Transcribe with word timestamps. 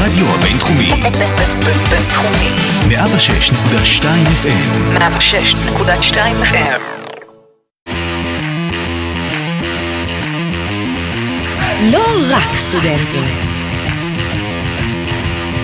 הרדיו 0.00 0.26
הבינתחומי, 0.34 0.88
בינתחומי. 1.90 2.50
106.2 2.88 4.04
FM, 4.42 4.98
106.2 4.98 6.16
FM. 6.44 6.80
לא 11.92 12.04
רק 12.30 12.54
סטודנטים. 12.54 13.24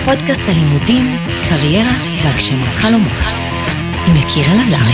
פודקאסט 0.05 0.43
הלימודים, 0.47 1.17
קריירה 1.49 1.93
והגשמת 2.23 2.75
חלומות. 2.75 3.23
עם 4.07 4.15
יקיר 4.15 4.45
אלעזרי. 4.45 4.93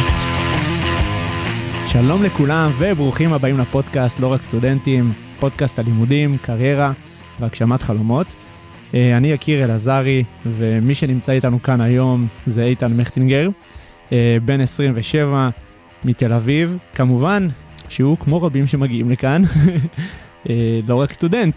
שלום 1.87 2.23
לכולם 2.23 2.71
וברוכים 2.77 3.33
הבאים 3.33 3.57
לפודקאסט 3.57 4.19
לא 4.19 4.33
רק 4.33 4.43
סטודנטים, 4.43 5.09
פודקאסט 5.39 5.79
הלימודים, 5.79 6.37
קריירה 6.37 6.91
והגשמת 7.39 7.81
חלומות. 7.83 8.27
אה, 8.93 9.17
אני 9.17 9.27
יקיר 9.27 9.63
אלעזרי 9.63 10.23
ומי 10.45 10.95
שנמצא 10.95 11.31
איתנו 11.31 11.63
כאן 11.63 11.81
היום 11.81 12.27
זה 12.45 12.63
איתן 12.63 12.93
מכטינגר, 12.93 13.49
אה, 14.11 14.37
בן 14.45 14.61
27 14.61 15.49
מתל 16.05 16.33
אביב. 16.33 16.77
כמובן 16.95 17.47
שהוא 17.89 18.17
כמו 18.17 18.41
רבים 18.41 18.67
שמגיעים 18.67 19.09
לכאן, 19.09 19.41
אה, 20.49 20.79
לא 20.87 20.95
רק 20.95 21.13
סטודנט. 21.13 21.55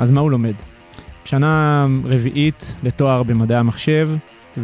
אז 0.00 0.10
מה 0.10 0.20
הוא 0.20 0.30
לומד? 0.30 0.54
שנה 1.24 1.86
רביעית 2.04 2.74
לתואר 2.82 3.22
במדעי 3.22 3.58
המחשב 3.58 4.10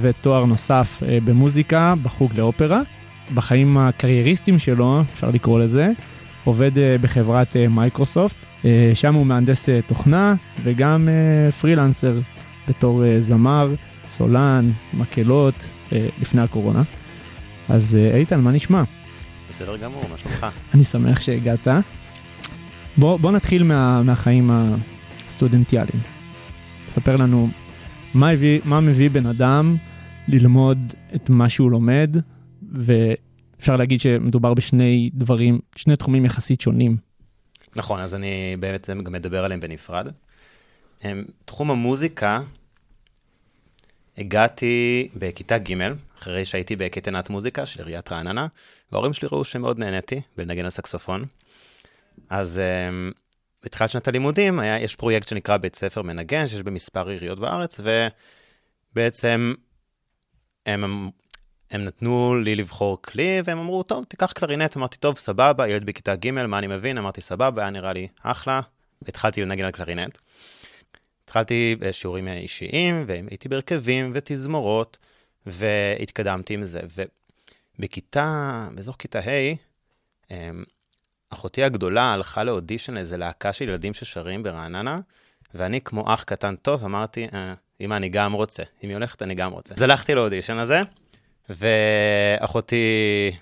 ותואר 0.01 0.45
נוסף 0.45 1.03
במוזיקה 1.25 1.95
בחוג 2.03 2.33
לאופרה. 2.37 2.81
בחיים 3.35 3.79
הקרייריסטיים 3.79 4.59
שלו, 4.59 5.01
אפשר 5.01 5.31
לקרוא 5.31 5.61
לזה, 5.61 5.91
עובד 6.45 6.79
אה, 6.79 6.97
בחברת 7.01 7.57
אה, 7.57 7.69
מייקרוסופט, 7.69 8.37
אה, 8.65 8.91
שם 8.95 9.15
הוא 9.15 9.27
מהנדס 9.27 9.69
תוכנה 9.87 10.35
וגם 10.63 11.09
פרילנסר 11.61 12.21
בתור 12.69 13.03
זמר, 13.21 13.75
סולן, 14.07 14.71
מקהלות, 14.95 15.55
לפני 15.93 16.41
הקורונה. 16.41 16.83
אז 17.69 17.97
איתן, 18.15 18.41
מה 18.41 18.53
נשמע? 18.53 18.83
בסדר 19.51 19.77
גמור, 19.77 20.05
מה 20.11 20.17
שלומך? 20.19 20.47
אני 20.75 20.85
שמח 20.85 21.21
שהגעת. 21.21 21.69
בוא, 22.97 23.17
בוא 23.17 23.33
נתחיל 23.33 23.63
מה, 23.63 24.03
מהחיים 24.03 24.51
הסטודנטיאליים. 25.29 26.01
ספר 26.89 27.17
לנו 27.17 27.49
מה, 28.15 28.31
הביא, 28.31 28.61
מה 28.65 28.81
מביא 28.81 29.11
בן 29.11 29.27
אדם 29.27 29.77
ללמוד 30.29 30.95
את 31.15 31.31
מה 31.31 31.49
שהוא 31.49 31.71
לומד 31.71 32.17
ואפשר 33.61 33.77
להגיד 33.77 34.01
שמדובר 34.01 34.55
בשני 34.55 35.11
דברים, 35.15 35.61
שני 35.77 35.97
תחומים 35.97 36.25
יחסית 36.25 36.61
שונים. 36.61 36.97
נכון, 37.77 38.01
אז 38.01 38.15
אני 38.15 38.57
באמת 38.61 38.91
גם 38.91 39.13
מדבר 39.13 39.45
עליהם 39.45 39.61
בנפרד. 39.61 40.09
תחום 41.45 41.71
המוזיקה, 41.71 42.41
הגעתי 44.19 45.09
בכיתה 45.17 45.59
ג', 45.59 45.75
אחרי 46.19 46.45
שהייתי 46.45 46.77
בקייטנת 46.77 47.31
מוזיקה 47.31 47.67
של 47.67 47.81
עיריית 47.81 48.13
רעננה, 48.13 48.47
וההורים 48.93 49.13
שלי 49.13 49.29
ראו 49.33 49.45
שמאוד 49.45 49.79
נהניתי 49.79 50.21
בלנגן 50.37 50.65
על 50.65 50.71
סקסופון. 50.71 51.25
אז 52.31 52.61
um, 52.61 53.15
בתחילת 53.65 53.91
שנת 53.91 54.09
הלימודים 54.09 54.59
היה, 54.59 54.81
יש 54.81 54.97
פרויקט 54.97 55.29
שנקרא 55.29 55.57
בית 55.57 55.77
ספר 55.77 56.03
מנגן, 56.03 56.47
שיש 56.47 56.63
במספר 56.63 57.09
עיריות 57.09 57.39
בארץ, 57.39 57.81
ובעצם 58.93 59.55
הם 60.67 61.11
הם 61.71 61.85
נתנו 61.85 62.35
לי 62.35 62.57
לבחור 62.57 63.03
כלי, 63.03 63.43
והם 63.45 63.59
אמרו, 63.59 63.83
טוב, 63.83 64.05
תיקח 64.05 64.33
קלרינט. 64.33 64.77
אמרתי, 64.77 64.97
טוב, 64.97 65.19
סבבה, 65.19 65.69
ילד 65.69 65.85
בכיתה 65.85 66.17
ג', 66.17 66.31
מה 66.31 66.59
אני 66.59 66.67
מבין? 66.67 66.99
אמרתי, 66.99 67.21
סבבה, 67.21 67.63
היה 67.63 67.71
נראה 67.71 67.93
לי 67.93 68.09
אחלה, 68.23 68.61
והתחלתי 69.03 69.43
לנגן 69.43 69.65
על 69.65 69.71
קלרינט. 69.71 70.19
התחלתי 71.25 71.77
בשיעורים 71.79 72.29
אישיים, 72.29 73.05
והייתי 73.07 73.49
בהרכבים 73.49 74.13
ותזמורות, 74.15 74.99
והתקדמתי 75.47 76.55
עם 76.55 76.65
זה. 76.65 76.81
ובכיתה, 77.79 78.69
באזור 78.75 78.95
כיתה 78.99 79.19
ה', 79.19 79.55
אמ, 80.31 80.65
אחותי 81.31 81.65
הגדולה 81.65 82.13
הלכה 82.13 82.45
לאודישן 82.45 82.95
לאיזה 82.95 83.17
להקה 83.17 83.53
של 83.53 83.65
ילדים 83.65 83.95
ששרים 83.95 84.43
ברעננה, 84.43 84.97
ואני 85.55 85.81
כמו 85.81 86.15
אח 86.15 86.23
קטן 86.23 86.57
טוב 86.57 86.85
אמרתי, 86.85 87.27
אה, 87.35 87.55
אמא, 87.81 87.95
אני 87.95 88.09
גם 88.09 88.33
רוצה. 88.33 88.63
אם 88.85 88.89
היא 88.89 88.97
הולכת, 88.97 89.23
אני 89.23 89.35
גם 89.35 89.53
רוצה. 89.53 89.75
אז 89.75 89.83
הלכתי 89.83 90.15
לאודישן 90.15 90.59
הזה, 90.59 90.83
ואחותי 91.49 93.33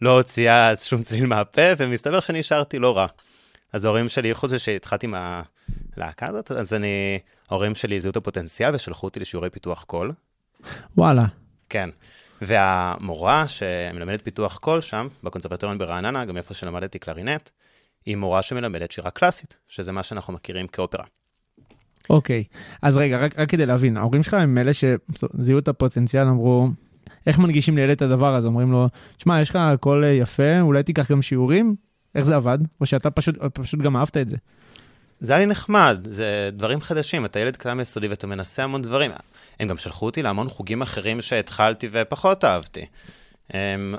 לא 0.00 0.16
הוציאה 0.16 0.76
שום 0.76 1.02
צליל 1.02 1.26
מהפה, 1.26 1.62
ומסתבר 1.78 2.20
ששרתי 2.20 2.78
לא 2.78 2.96
רע. 2.96 3.06
אז 3.72 3.84
ההורים 3.84 4.08
שלי, 4.08 4.34
חוץ 4.34 4.50
מזה 4.50 4.58
שהתחלתי 4.58 5.06
עם 5.06 5.14
הלהקה 5.96 6.26
הזאת, 6.26 6.50
אז 6.50 6.74
אני, 6.74 7.18
ההורים 7.50 7.74
שלי 7.74 8.00
זיהו 8.00 8.10
את 8.10 8.16
הפוטנציאל 8.16 8.74
ושלחו 8.74 9.06
אותי 9.06 9.20
לשיעורי 9.20 9.50
פיתוח 9.50 9.84
קול. 9.84 10.12
וואלה. 10.96 11.24
כן. 11.68 11.90
והמורה 12.42 13.48
שמלמדת 13.48 14.22
פיתוח 14.22 14.58
קול 14.58 14.80
שם, 14.80 15.08
בקונסרבטוריון 15.22 15.78
ברעננה, 15.78 16.24
גם 16.24 16.36
איפה 16.36 16.54
שלמדתי 16.54 16.98
קלרינט, 16.98 17.50
היא 18.06 18.16
מורה 18.16 18.42
שמלמדת 18.42 18.92
שירה 18.92 19.10
קלאסית, 19.10 19.56
שזה 19.68 19.92
מה 19.92 20.02
שאנחנו 20.02 20.32
מכירים 20.32 20.66
כאופרה. 20.66 21.04
אוקיי, 22.10 22.44
אז 22.82 22.96
רגע, 22.96 23.18
רק, 23.18 23.38
רק 23.38 23.48
כדי 23.48 23.66
להבין, 23.66 23.96
ההורים 23.96 24.22
שלך 24.22 24.34
הם 24.34 24.58
אלה 24.58 24.72
שזיהו 24.74 25.58
את 25.58 25.68
הפוטנציאל, 25.68 26.26
אמרו, 26.26 26.68
איך 27.26 27.38
מנגישים 27.38 27.76
לילד 27.76 27.90
את 27.90 28.02
הדבר 28.02 28.34
הזה? 28.34 28.46
אומרים 28.46 28.72
לו, 28.72 28.88
שמע, 29.18 29.40
יש 29.40 29.50
לך 29.50 29.58
קול 29.80 30.04
יפה, 30.04 30.60
אולי 30.60 30.82
תיקח 30.82 31.10
גם 31.10 31.22
שיעורים? 31.22 31.74
איך 32.14 32.24
זה 32.24 32.36
עבד? 32.36 32.58
או 32.80 32.86
שאתה 32.86 33.10
פשוט, 33.10 33.36
פשוט 33.38 33.80
גם 33.80 33.96
אהבת 33.96 34.16
את 34.16 34.28
זה? 34.28 34.36
זה 35.20 35.32
היה 35.32 35.38
לי 35.38 35.46
נחמד, 35.46 36.08
זה 36.10 36.50
דברים 36.52 36.80
חדשים, 36.80 37.24
אתה 37.24 37.38
ילד 37.40 37.56
קטן 37.56 37.74
מיסודי 37.74 38.08
ואתה 38.08 38.26
מנסה 38.26 38.64
המון 38.64 38.82
דברים. 38.82 39.10
הם 39.60 39.68
גם 39.68 39.78
שלחו 39.78 40.06
אותי 40.06 40.22
להמון 40.22 40.48
חוגים 40.48 40.82
אחרים 40.82 41.20
שהתחלתי 41.20 41.88
ופחות 41.92 42.44
אהבתי. 42.44 42.86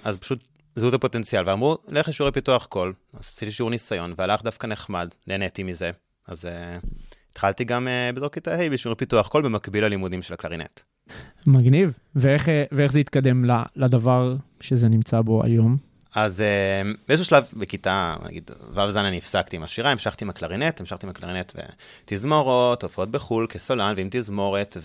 אז 0.03 0.17
פשוט 0.19 0.43
זיהו 0.75 0.89
את 0.89 0.93
הפוטנציאל, 0.93 1.49
ואמרו, 1.49 1.77
לך 1.87 2.07
לשיעורי 2.07 2.31
פיתוח 2.31 2.65
קול. 2.65 2.93
עשיתי 3.19 3.51
שיעור 3.51 3.69
ניסיון, 3.69 4.13
והלך 4.17 4.43
דווקא 4.43 4.67
נחמד, 4.67 5.09
נהניתי 5.27 5.63
מזה. 5.63 5.91
אז 6.27 6.47
התחלתי 7.31 7.63
גם 7.63 7.87
אה, 7.87 8.15
בתור 8.15 8.29
כיתה 8.29 8.55
ה' 8.55 8.69
בשיעור 8.69 8.95
פיתוח 8.95 9.27
קול 9.27 9.43
במקביל 9.43 9.85
ללימודים 9.85 10.21
של 10.21 10.33
הקלרינט. 10.33 10.79
מגניב. 11.47 11.91
ואיך, 12.15 12.49
אה, 12.49 12.63
ואיך 12.71 12.91
זה 12.91 12.99
התקדם 12.99 13.45
לדבר 13.75 14.35
שזה 14.61 14.89
נמצא 14.89 15.21
בו 15.21 15.43
היום? 15.43 15.77
אז 16.15 16.39
אה, 16.39 16.97
באיזשהו 17.07 17.25
שלב 17.25 17.45
בכיתה, 17.53 18.15
נגיד, 18.25 18.51
ו' 18.73 18.91
ז' 18.91 18.97
אני 18.97 19.17
הפסקתי 19.17 19.55
עם 19.55 19.63
השירה, 19.63 19.91
המשכתי 19.91 20.23
עם 20.23 20.29
הקלרינט, 20.29 20.79
המשכתי 20.79 21.05
עם 21.05 21.09
הקלרינט 21.09 21.53
ותזמורות, 22.05 22.83
הופעות 22.83 23.11
בחו"ל 23.11 23.47
כסולן 23.49 23.93
ועם 23.97 24.07
תזמורת, 24.11 24.77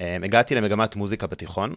והגעתי 0.00 0.54
למגמת 0.54 0.96
מוזיקה 0.96 1.26
בתיכון, 1.26 1.74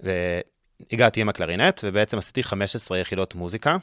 והגעתי 0.00 1.20
עם 1.20 1.28
הקלרינט, 1.28 1.80
ובעצם 1.84 2.18
עשיתי 2.18 2.42
15 2.42 2.98
יחידות 2.98 3.34
מוזיקה. 3.34 3.76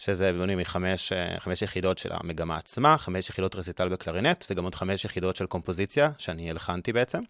שזה 0.00 0.32
בנוי 0.32 0.54
מחמש 0.54 1.12
חמש 1.38 1.62
יחידות 1.62 1.98
של 1.98 2.08
המגמה 2.12 2.56
עצמה, 2.56 2.98
חמש 2.98 3.28
יחידות 3.30 3.54
רסיטל 3.54 3.88
בקלרינט, 3.88 4.44
וגם 4.50 4.64
עוד 4.64 4.74
חמש 4.74 5.04
יחידות 5.04 5.36
של 5.36 5.46
קומפוזיציה, 5.46 6.10
שאני 6.18 6.50
הלחנתי 6.50 6.92
בעצם. 6.92 7.20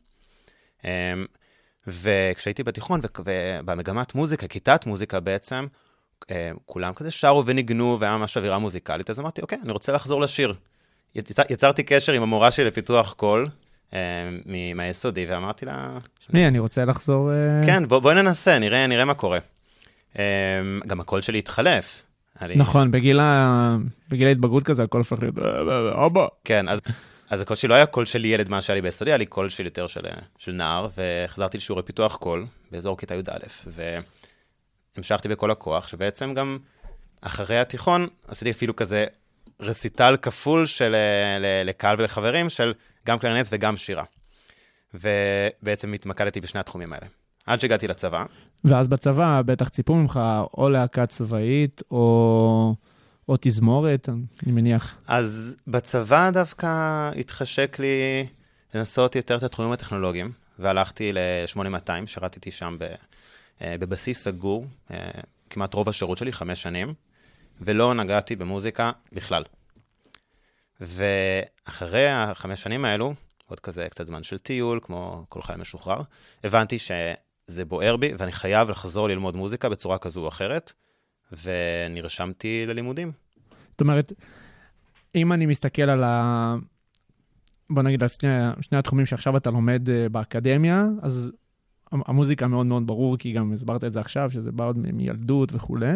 אמ, 0.84 0.90
וכשהייתי 1.86 2.62
בתיכון 2.62 3.00
ובמגמת 3.18 4.14
מוזיקה, 4.14 4.48
כיתת 4.48 4.86
מוזיקה 4.86 5.20
בעצם, 5.20 5.66
אמ, 6.30 6.36
כולם 6.66 6.94
כזה 6.94 7.10
שרו 7.10 7.46
וניגנו, 7.46 7.96
והיה 8.00 8.16
ממש 8.16 8.36
אווירה 8.36 8.58
מוזיקלית, 8.58 9.10
אז 9.10 9.20
אמרתי, 9.20 9.42
אוקיי, 9.42 9.58
אני 9.64 9.72
רוצה 9.72 9.92
לחזור 9.92 10.20
לשיר. 10.20 10.54
יצרתי 11.50 11.82
קשר 11.82 12.12
עם 12.12 12.22
המורה 12.22 12.50
שלי 12.50 12.64
לפיתוח 12.64 13.12
קול, 13.12 13.46
אמ, 13.92 13.98
מהיסודי, 14.74 15.26
ואמרתי 15.26 15.66
לה... 15.66 15.98
מי, 16.32 16.46
אני 16.48 16.58
רוצה 16.58 16.84
לחזור... 16.84 17.30
אה, 17.32 17.66
כן, 17.66 17.88
בואי 17.88 18.14
ננסה, 18.14 18.58
נראה, 18.58 18.86
נראה 18.86 19.04
מה 19.04 19.14
קורה. 19.14 19.38
גם 20.86 21.00
הקול 21.00 21.20
שלי 21.20 21.38
התחלף. 21.38 22.09
אני... 22.42 22.56
נכון, 22.56 22.90
בגיל, 22.90 23.20
ה... 23.20 23.76
בגיל 24.08 24.26
ההתבגרות 24.26 24.62
כזה, 24.62 24.82
הקול 24.82 24.98
הופך 24.98 25.18
להיות 25.20 25.38
אה, 25.38 25.44
אה, 25.44 26.06
אבא. 26.06 26.26
כן, 26.44 26.68
אז, 26.68 26.80
אז 27.30 27.40
הקול 27.40 27.56
שלי 27.56 27.68
לא 27.68 27.74
היה 27.74 27.86
קול 27.86 28.06
של 28.06 28.24
ילד, 28.24 28.48
מה 28.48 28.60
שהיה 28.60 28.74
לי 28.74 28.82
ביסודי, 28.82 29.10
היה 29.10 29.18
לי 29.18 29.26
קול 29.26 29.48
של 29.48 29.64
יותר 29.64 29.86
של, 29.86 30.00
של 30.38 30.52
נער, 30.52 30.88
וחזרתי 30.96 31.58
לשיעורי 31.58 31.82
פיתוח 31.82 32.16
קול 32.16 32.46
באזור 32.70 32.98
כיתה 32.98 33.14
י"א, 33.14 33.38
והמשכתי 34.96 35.28
בכל 35.28 35.50
הכוח, 35.50 35.88
שבעצם 35.88 36.34
גם 36.34 36.58
אחרי 37.20 37.58
התיכון 37.58 38.06
עשיתי 38.28 38.50
אפילו 38.50 38.76
כזה 38.76 39.06
רסיטל 39.60 40.16
כפול 40.22 40.66
של, 40.66 40.94
אה, 40.94 41.64
לקהל 41.64 41.96
ולחברים 41.98 42.48
של 42.48 42.72
גם 43.06 43.18
קלרנט 43.18 43.46
וגם 43.50 43.76
שירה. 43.76 44.04
ובעצם 44.94 45.92
התמקדתי 45.92 46.40
בשני 46.40 46.60
התחומים 46.60 46.92
האלה. 46.92 47.06
עד 47.52 47.60
שהגעתי 47.60 47.88
לצבא. 47.88 48.24
ואז 48.64 48.88
בצבא 48.88 49.42
בטח 49.46 49.68
ציפו 49.68 49.94
ממך 49.94 50.20
או 50.58 50.68
להקה 50.68 51.06
צבאית 51.06 51.82
או, 51.90 52.74
או 53.28 53.36
תזמורת, 53.40 54.08
אני 54.42 54.52
מניח. 54.52 54.94
אז 55.08 55.56
בצבא 55.66 56.30
דווקא 56.30 56.66
התחשק 57.16 57.76
לי 57.78 58.26
לנסות 58.74 59.16
יותר 59.16 59.36
את 59.36 59.42
התחומים 59.42 59.72
הטכנולוגיים, 59.72 60.32
והלכתי 60.58 61.12
ל-8200, 61.12 62.06
שירתתי 62.06 62.50
שם 62.50 62.76
ב, 62.80 62.84
אה, 63.62 63.74
בבסיס 63.78 64.24
סגור, 64.24 64.66
אה, 64.90 65.10
כמעט 65.50 65.74
רוב 65.74 65.88
השירות 65.88 66.18
שלי, 66.18 66.32
חמש 66.32 66.62
שנים, 66.62 66.94
ולא 67.60 67.94
נגעתי 67.94 68.36
במוזיקה 68.36 68.90
בכלל. 69.12 69.42
ואחרי 70.80 72.08
החמש 72.08 72.62
שנים 72.62 72.84
האלו, 72.84 73.14
עוד 73.46 73.60
כזה 73.60 73.88
קצת 73.90 74.06
זמן 74.06 74.22
של 74.22 74.38
טיול, 74.38 74.80
כמו 74.82 75.24
כל 75.28 75.42
חייל 75.42 75.58
משוחרר, 75.58 76.00
הבנתי 76.44 76.78
שזה 77.50 77.64
בוער 77.64 77.96
בי 77.96 78.12
ואני 78.18 78.32
חייב 78.32 78.70
לחזור 78.70 79.08
ללמוד 79.08 79.36
מוזיקה 79.36 79.68
בצורה 79.68 79.98
כזו 79.98 80.20
או 80.20 80.28
אחרת, 80.28 80.72
ונרשמתי 81.42 82.64
ללימודים. 82.66 83.12
זאת 83.70 83.80
אומרת, 83.80 84.12
אם 85.14 85.32
אני 85.32 85.46
מסתכל 85.46 85.82
על 85.82 86.04
ה... 86.04 86.54
בוא 87.70 87.82
נגיד 87.82 88.02
על 88.02 88.08
שני, 88.08 88.28
שני 88.60 88.78
התחומים 88.78 89.06
שעכשיו 89.06 89.36
אתה 89.36 89.50
לומד 89.50 89.90
אה, 89.90 90.08
באקדמיה, 90.08 90.86
אז 91.02 91.32
המוזיקה 91.92 92.46
מאוד 92.46 92.66
מאוד 92.66 92.86
ברור, 92.86 93.16
כי 93.16 93.32
גם 93.32 93.52
הסברת 93.52 93.84
את 93.84 93.92
זה 93.92 94.00
עכשיו, 94.00 94.30
שזה 94.30 94.52
בא 94.52 94.64
עוד 94.64 94.78
מילדות 94.78 95.52
וכולי. 95.52 95.92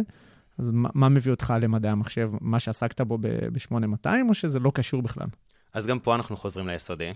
אז 0.58 0.70
מה, 0.70 0.88
מה 0.94 1.08
מביא 1.08 1.32
אותך 1.32 1.54
למדעי 1.60 1.90
המחשב? 1.90 2.30
מה 2.40 2.58
שעסקת 2.58 3.00
בו 3.00 3.18
ב-8200, 3.18 4.08
או 4.28 4.34
שזה 4.34 4.58
לא 4.58 4.72
קשור 4.74 5.02
בכלל? 5.02 5.26
אז 5.74 5.86
גם 5.86 5.98
פה 5.98 6.14
אנחנו 6.14 6.36
חוזרים 6.36 6.68
ליסודי. 6.68 7.12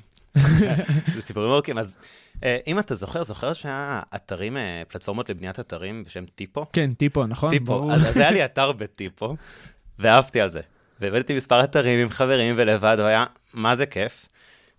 זה 1.14 1.20
סיפורים 1.20 1.50
ארוכים. 1.50 1.78
אז 1.78 1.98
אה, 2.44 2.58
אם 2.66 2.78
אתה 2.78 2.94
זוכר, 2.94 3.24
זוכר 3.24 3.52
שהיה 3.52 4.02
אתרים, 4.14 4.56
אה, 4.56 4.82
פלטפורמות 4.88 5.30
לבניית 5.30 5.60
אתרים 5.60 6.04
בשם 6.04 6.24
טיפו? 6.34 6.66
כן, 6.72 6.94
טיפו, 6.94 7.26
נכון? 7.26 7.50
טיפו. 7.50 7.64
ברור. 7.64 7.92
אז 7.92 8.08
אז 8.08 8.16
היה 8.16 8.30
לי 8.30 8.44
אתר 8.44 8.72
בטיפו, 8.72 9.36
ואהבתי 9.98 10.40
על 10.40 10.50
זה. 10.50 10.60
והבאתי 11.00 11.34
מספר 11.34 11.64
אתרים 11.64 12.00
עם 12.00 12.08
חברים 12.08 12.54
ולבד, 12.58 12.96
והיה 13.00 13.24
מה 13.54 13.76
זה 13.76 13.86
כיף. 13.86 14.26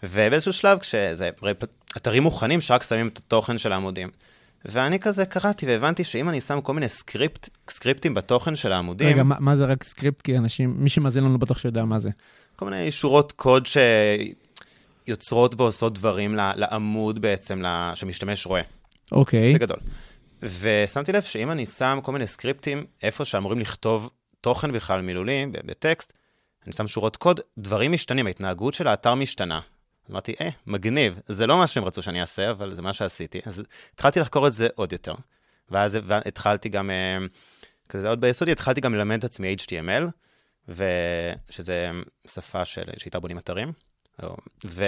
ובאיזשהו 0.04 0.54
שלב, 0.54 0.80
כשזה, 0.80 1.30
אתרים 1.98 2.24
מוכנים 2.24 2.62
שרק 2.62 2.84
שמים 2.84 3.08
את 3.08 3.18
התוכן 3.18 3.58
של 3.58 3.72
העמודים. 3.72 4.10
ואני 4.66 5.00
כזה 5.00 5.26
קראתי 5.26 5.66
והבנתי 5.66 6.04
שאם 6.04 6.30
אני 6.30 6.42
שם 6.42 6.62
כל 6.62 6.74
מיני 6.74 6.90
סקריפט, 6.90 7.50
סקריפטים 7.70 8.14
בתוכן 8.14 8.56
של 8.56 8.72
העמודים, 8.72 9.08
רגע, 9.08 9.24
מה, 9.24 9.36
מה 9.40 9.56
זה 9.56 9.66
רק 9.66 9.84
סקריפט? 9.84 10.22
כי 10.22 10.38
אנשים, 10.38 10.76
מי 10.78 10.90
שמאזין 10.90 11.24
לנו 11.24 11.40
בטוח 11.40 11.58
שיודע 11.58 11.86
מה 11.86 12.00
זה. 12.00 12.10
כל 12.60 12.66
מיני 12.66 12.92
שורות 12.92 13.32
קוד 13.32 13.68
שיוצרות 15.06 15.56
ועושות 15.62 15.94
דברים 15.94 16.36
לעמוד 16.36 17.20
בעצם, 17.20 17.64
שמשתמש 17.96 18.46
רואה. 18.46 18.62
אוקיי. 19.12 19.54
בגדול. 19.54 19.78
ושמתי 20.42 21.12
לב 21.12 21.22
שאם 21.22 21.52
אני 21.52 21.66
שם 21.66 22.00
כל 22.04 22.12
מיני 22.12 22.28
סקריפטים 22.28 22.86
איפה 23.04 23.26
שאמורים 23.26 23.60
לכתוב 23.60 24.10
תוכן 24.42 24.72
בכלל 24.72 25.02
מילולי, 25.02 25.46
בטקסט, 25.52 26.14
אני 26.66 26.74
שם 26.74 26.88
שורות 26.88 27.18
קוד, 27.18 27.40
דברים 27.58 27.92
משתנים, 27.92 28.28
ההתנהגות 28.28 28.74
של 28.74 28.88
האתר 28.88 29.16
משתנה. 29.16 29.60
אמרתי, 30.12 30.34
אה, 30.42 30.50
מגניב, 30.68 31.20
זה 31.28 31.48
לא 31.48 31.58
מה 31.58 31.68
שהם 31.68 31.84
רצו 31.84 32.02
שאני 32.02 32.22
אעשה, 32.22 32.50
אבל 32.50 32.74
זה 32.74 32.82
מה 32.82 32.94
שעשיתי. 32.94 33.40
אז 33.46 33.64
התחלתי 33.94 34.20
לחקור 34.20 34.48
את 34.48 34.54
זה 34.54 34.68
עוד 34.76 34.92
יותר. 34.92 35.14
ואז 35.70 35.98
התחלתי 36.26 36.70
גם, 36.70 36.90
אה, 36.90 37.18
כזה 37.90 38.10
עוד 38.10 38.22
ביסודי, 38.22 38.52
התחלתי 38.52 38.82
גם 38.82 38.96
ללמד 38.96 39.18
את 39.18 39.24
עצמי 39.24 39.56
HTML, 39.60 40.10
ושזה 40.70 41.92
שפה 42.28 42.66
של, 42.66 42.84
שאיתה 42.98 43.20
בונים 43.20 43.38
אתרים. 43.38 43.72
ו... 44.66 44.84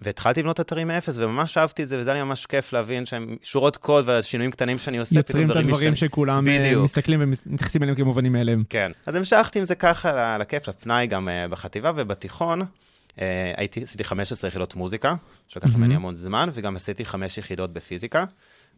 והתחלתי 0.00 0.40
לבנות 0.40 0.60
אתרים 0.60 0.88
מאפס, 0.88 1.18
וממש 1.18 1.58
אהבתי 1.58 1.82
את 1.82 1.88
זה, 1.88 1.98
וזה 1.98 2.10
היה 2.10 2.18
לי 2.18 2.24
ממש 2.24 2.46
כיף 2.46 2.72
להבין 2.72 3.06
שהם 3.06 3.36
שורות 3.42 3.76
קוד 3.76 4.08
והשינויים 4.08 4.50
קטנים 4.50 4.78
שאני 4.78 4.98
עושה, 4.98 5.16
יוצרים 5.16 5.50
את 5.50 5.56
הדברים. 5.56 5.96
שכולם 5.96 6.48
אה, 6.48 6.58
בדיוק. 6.58 6.84
מסתכלים 6.84 7.20
ומתייחסים 7.22 7.82
אליהם 7.82 7.96
כמובנים 7.96 8.32
מאליהם. 8.32 8.64
כן. 8.70 8.90
אז 9.06 9.14
המשכתי 9.14 9.58
עם 9.58 9.64
זה 9.64 9.74
ככה 9.74 10.38
לכיף, 10.38 10.68
לפנאי 10.68 11.06
גם 11.06 11.28
uh, 11.28 11.50
בחטיבה 11.50 11.92
ובתיכון. 11.96 12.62
Uh, 12.62 13.20
הייתי, 13.56 13.82
עשיתי 13.82 14.04
15 14.04 14.48
יחידות 14.48 14.74
מוזיקה, 14.74 15.14
שלקח. 15.48 15.76
ממני 15.76 15.94
המון 15.94 16.14
זמן, 16.14 16.48
וגם 16.52 16.76
עשיתי 16.76 17.04
5 17.04 17.38
יחידות 17.38 17.72
בפיזיקה. 17.72 18.24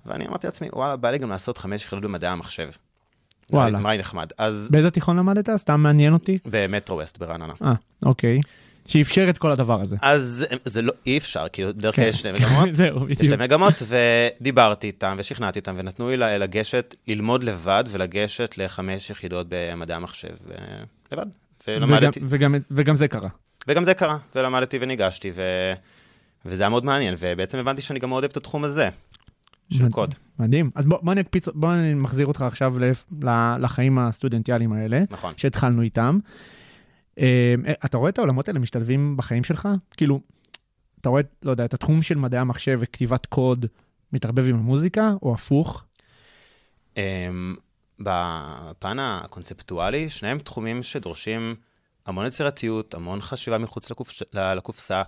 ואני 0.06 0.26
אמרתי 0.26 0.46
לעצמי, 0.46 0.68
וואלה, 0.72 0.96
בא 0.96 1.10
לי 1.10 1.18
גם 1.18 1.30
לעשות 1.30 1.58
5 1.58 1.84
יחידות 1.84 2.04
במדעי 2.04 2.30
המחשב. 2.30 2.70
וואלה. 3.50 3.78
נראה 3.78 3.92
לי 3.92 3.98
נחמד. 3.98 4.30
אז 4.38 4.68
באיזה 4.70 4.90
תיכון 4.90 5.16
למדת? 5.16 5.48
סתם 5.56 5.80
מעניין 5.80 6.12
אותי. 6.12 6.38
במטרו 6.46 6.96
ווסט 6.98 7.18
ברעננה. 7.18 7.52
אה, 7.64 7.72
אוקיי. 8.04 8.40
שאפשר 8.88 9.26
את 9.30 9.38
כל 9.38 9.50
הדבר 9.52 9.80
הזה. 9.80 9.96
אז 10.02 10.46
זה 10.64 10.82
לא, 10.82 10.92
אי 11.06 11.18
אפשר, 11.18 11.46
כאילו, 11.52 11.74
בדרך 11.74 11.94
כלל 11.94 12.04
כן. 12.04 12.08
יש 12.10 12.20
שני 12.20 12.32
מגמות. 12.32 12.68
זהו, 12.74 13.08
יש 13.10 13.16
בדיוק. 13.18 13.30
להם 13.32 13.40
מגמות, 13.42 13.82
ודיברתי 13.88 14.86
איתם 14.86 15.16
ושכנעתי 15.18 15.58
אותם, 15.58 15.74
ונתנו 15.78 16.08
לי 16.10 16.16
לגשת, 16.16 16.94
ללמוד 17.08 17.44
לבד 17.44 17.84
ולגשת 17.90 18.54
לחמש 18.58 19.10
יחידות 19.10 19.46
במדעי 19.48 19.96
המחשב 19.96 20.28
אה, 20.50 20.56
לבד. 21.12 21.26
ולמדתי, 21.68 22.20
וגם- 22.22 22.54
וגם- 22.54 22.56
וגם 22.70 22.96
זה 22.96 23.08
קרה. 23.08 23.28
וגם 23.68 23.84
זה 23.84 23.94
קרה, 23.94 24.16
ולמדתי 24.34 24.78
וניגשתי, 24.80 25.32
ו... 25.34 25.42
וזה 26.44 26.62
היה 26.64 26.68
מאוד 26.68 26.84
מעניין, 26.84 27.14
ובעצם 27.18 27.58
הבנתי 27.58 27.82
שאני 27.82 27.98
גם 27.98 28.08
מאוד 28.08 28.22
אוהב 28.22 28.30
את 28.30 28.36
התחום 28.36 28.64
הזה, 28.64 28.88
של 29.72 29.84
מד- 29.84 29.90
קוד, 29.92 30.14
מדהים. 30.38 30.70
אז 30.74 30.86
בוא, 30.86 30.98
בוא 31.02 31.14
נקפיץ, 31.14 31.48
בוא 31.48 31.72
אני 31.72 31.94
מחזיר 31.94 32.26
אותך 32.26 32.42
עכשיו 32.42 32.74
לחיים 33.58 33.98
הסטודנטיאליים 33.98 34.72
האלה, 34.72 35.02
נכון. 35.10 35.34
שהתחלנו 35.36 35.82
איתם. 35.82 36.18
אה, 37.18 37.54
אתה 37.84 37.96
רואה 37.98 38.10
את 38.10 38.18
העולמות 38.18 38.48
האלה 38.48 38.58
משתלבים 38.60 39.16
בחיים 39.16 39.44
שלך? 39.44 39.68
כאילו, 39.96 40.20
אתה 41.00 41.08
רואה, 41.08 41.22
לא 41.42 41.50
יודע, 41.50 41.64
את 41.64 41.74
התחום 41.74 42.02
של 42.02 42.14
מדעי 42.18 42.40
המחשב 42.40 42.78
וכתיבת 42.82 43.26
קוד 43.26 43.66
מתערבב 44.12 44.48
עם 44.48 44.54
המוזיקה, 44.54 45.12
או 45.22 45.34
הפוך? 45.34 45.84
אמ, 46.96 47.54
בפן 48.00 48.98
הקונספטואלי, 48.98 50.10
שניהם 50.10 50.38
תחומים 50.38 50.82
שדורשים 50.82 51.54
המון 52.06 52.26
יצירתיות, 52.26 52.94
המון 52.94 53.20
חשיבה 53.22 53.58
מחוץ 53.58 53.90
לקופש... 53.90 54.22
לקופסה, 54.34 55.02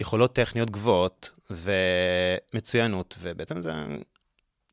יכולות 0.00 0.34
טכניות 0.34 0.70
גבוהות 0.70 1.30
ומצוינות, 1.50 3.16
ובעצם 3.20 3.60
זה 3.60 3.72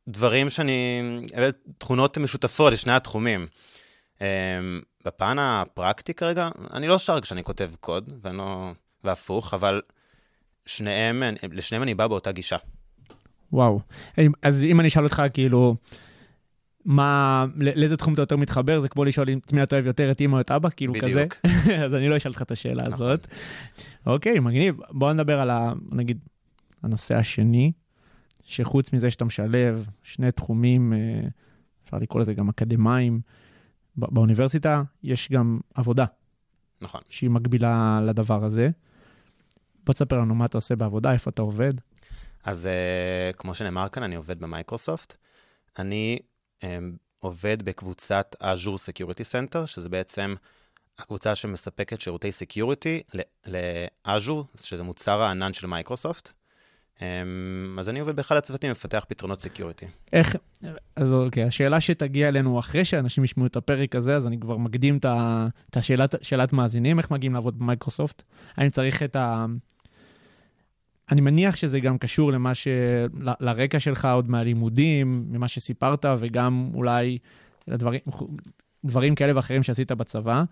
דברים 0.07 0.49
שאני, 0.49 1.01
אלה 1.35 1.49
תכונות 1.77 2.17
משותפות 2.17 2.73
לשני 2.73 2.91
התחומים. 2.91 3.47
אמ, 4.21 4.25
בפן 5.05 5.39
הפרקטי 5.39 6.13
כרגע, 6.13 6.49
אני 6.73 6.87
לא 6.87 6.97
שר 6.97 7.21
כשאני 7.21 7.43
כותב 7.43 7.71
קוד, 7.79 8.11
ואני 8.21 8.37
לא... 8.37 8.71
והפוך, 9.03 9.53
אבל 9.53 9.81
שניהם, 10.65 11.23
לשניהם 11.51 11.83
אני 11.83 11.93
בא 11.93 12.07
באותה 12.07 12.31
גישה. 12.31 12.57
וואו. 13.53 13.79
אז 14.41 14.63
אם 14.63 14.79
אני 14.79 14.87
אשאל 14.87 15.03
אותך, 15.03 15.23
כאילו, 15.33 15.75
מה, 16.85 17.45
לאיזה 17.55 17.97
תחום 17.97 18.13
אתה 18.13 18.21
יותר 18.21 18.37
מתחבר? 18.37 18.79
זה 18.79 18.89
כמו 18.89 19.05
לשאול 19.05 19.27
את 19.45 19.53
מי 19.53 19.63
אתה 19.63 19.75
אוהב 19.75 19.85
יותר, 19.85 20.11
את 20.11 20.21
אמא 20.21 20.35
או 20.35 20.41
את 20.41 20.51
אבא, 20.51 20.69
כאילו 20.75 20.93
כזה. 21.01 21.07
בדיוק. 21.13 21.35
אז 21.85 21.93
אני 21.93 22.09
לא 22.09 22.17
אשאל 22.17 22.31
אותך 22.31 22.41
את 22.41 22.51
השאלה 22.51 22.83
נכון. 22.87 22.93
הזאת. 22.93 23.27
אוקיי, 24.05 24.39
מגניב. 24.39 24.75
בוא 24.89 25.13
נדבר 25.13 25.39
על, 25.39 25.49
ה, 25.49 25.73
נגיד, 25.91 26.19
הנושא 26.83 27.17
השני, 27.17 27.71
שחוץ 28.43 28.93
מזה 28.93 29.11
שאתה 29.11 29.25
משלב 29.25 29.87
שני 30.03 30.31
תחומים, 30.31 30.93
אה, 30.93 30.97
אפשר 31.83 31.97
לקרוא 31.97 32.21
לזה 32.21 32.33
גם 32.33 32.49
אקדמיים, 32.49 33.21
ב- 33.97 34.13
באוניברסיטה 34.13 34.83
יש 35.03 35.31
גם 35.31 35.59
עבודה 35.75 36.05
נכון. 36.81 37.01
שהיא 37.09 37.29
מקבילה 37.29 37.99
לדבר 38.03 38.43
הזה. 38.43 38.69
בוא 39.85 39.93
תספר 39.93 40.19
לנו 40.19 40.35
מה 40.35 40.45
אתה 40.45 40.57
עושה 40.57 40.75
בעבודה, 40.75 41.13
איפה 41.13 41.29
אתה 41.29 41.41
עובד. 41.41 41.73
אז 42.43 42.69
אה, 43.31 43.35
כמו 43.37 43.53
שנאמר 43.53 43.89
כאן, 43.89 44.03
אני 44.03 44.15
עובד 44.15 44.39
במייקרוסופט. 44.39 45.17
אני 45.79 46.19
עובד 47.19 47.63
בקבוצת 47.63 48.35
Azure 48.41 48.77
Security 48.77 49.23
Center, 49.31 49.65
שזה 49.65 49.89
בעצם 49.89 50.35
הקבוצה 50.99 51.35
שמספקת 51.35 52.01
שירותי 52.01 52.29
Security 52.29 53.17
ל-Azure, 53.45 54.63
שזה 54.63 54.83
מוצר 54.83 55.21
הענן 55.21 55.53
של 55.53 55.67
מייקרוסופט. 55.67 56.31
אמ, 56.97 57.01
אז 57.79 57.89
אני 57.89 57.99
עובד 57.99 58.15
באחד 58.15 58.35
הצוותים 58.35 58.69
ומפתח 58.69 59.05
פתרונות 59.07 59.41
Security. 59.41 59.85
איך, 60.13 60.35
אז 60.95 61.13
אוקיי, 61.13 61.43
השאלה 61.43 61.81
שתגיע 61.81 62.27
אלינו 62.27 62.59
אחרי 62.59 62.85
שאנשים 62.85 63.23
ישמעו 63.23 63.47
את 63.47 63.55
הפרק 63.55 63.95
הזה, 63.95 64.15
אז 64.15 64.27
אני 64.27 64.39
כבר 64.39 64.57
מקדים 64.57 64.97
את 64.97 65.77
השאלת 65.77 66.15
שאלת 66.21 66.53
מאזינים, 66.53 66.99
איך 66.99 67.11
מגיעים 67.11 67.33
לעבוד 67.33 67.59
במייקרוסופט? 67.59 68.23
האם 68.55 68.69
צריך 68.69 69.03
את 69.03 69.15
ה... 69.15 69.45
אני 71.11 71.21
מניח 71.21 71.55
שזה 71.55 71.79
גם 71.79 71.97
קשור 71.97 72.31
למה 72.31 72.55
ש... 72.55 72.67
ל- 73.19 73.31
לרקע 73.39 73.79
שלך 73.79 74.05
עוד 74.05 74.29
מהלימודים, 74.29 75.25
ממה 75.29 75.47
שסיפרת, 75.47 76.05
וגם 76.19 76.71
אולי 76.73 77.17
לדברים 77.67 78.01
דברים 78.85 79.15
כאלה 79.15 79.35
ואחרים 79.35 79.63
שעשית 79.63 79.91
בצבא, 79.91 80.43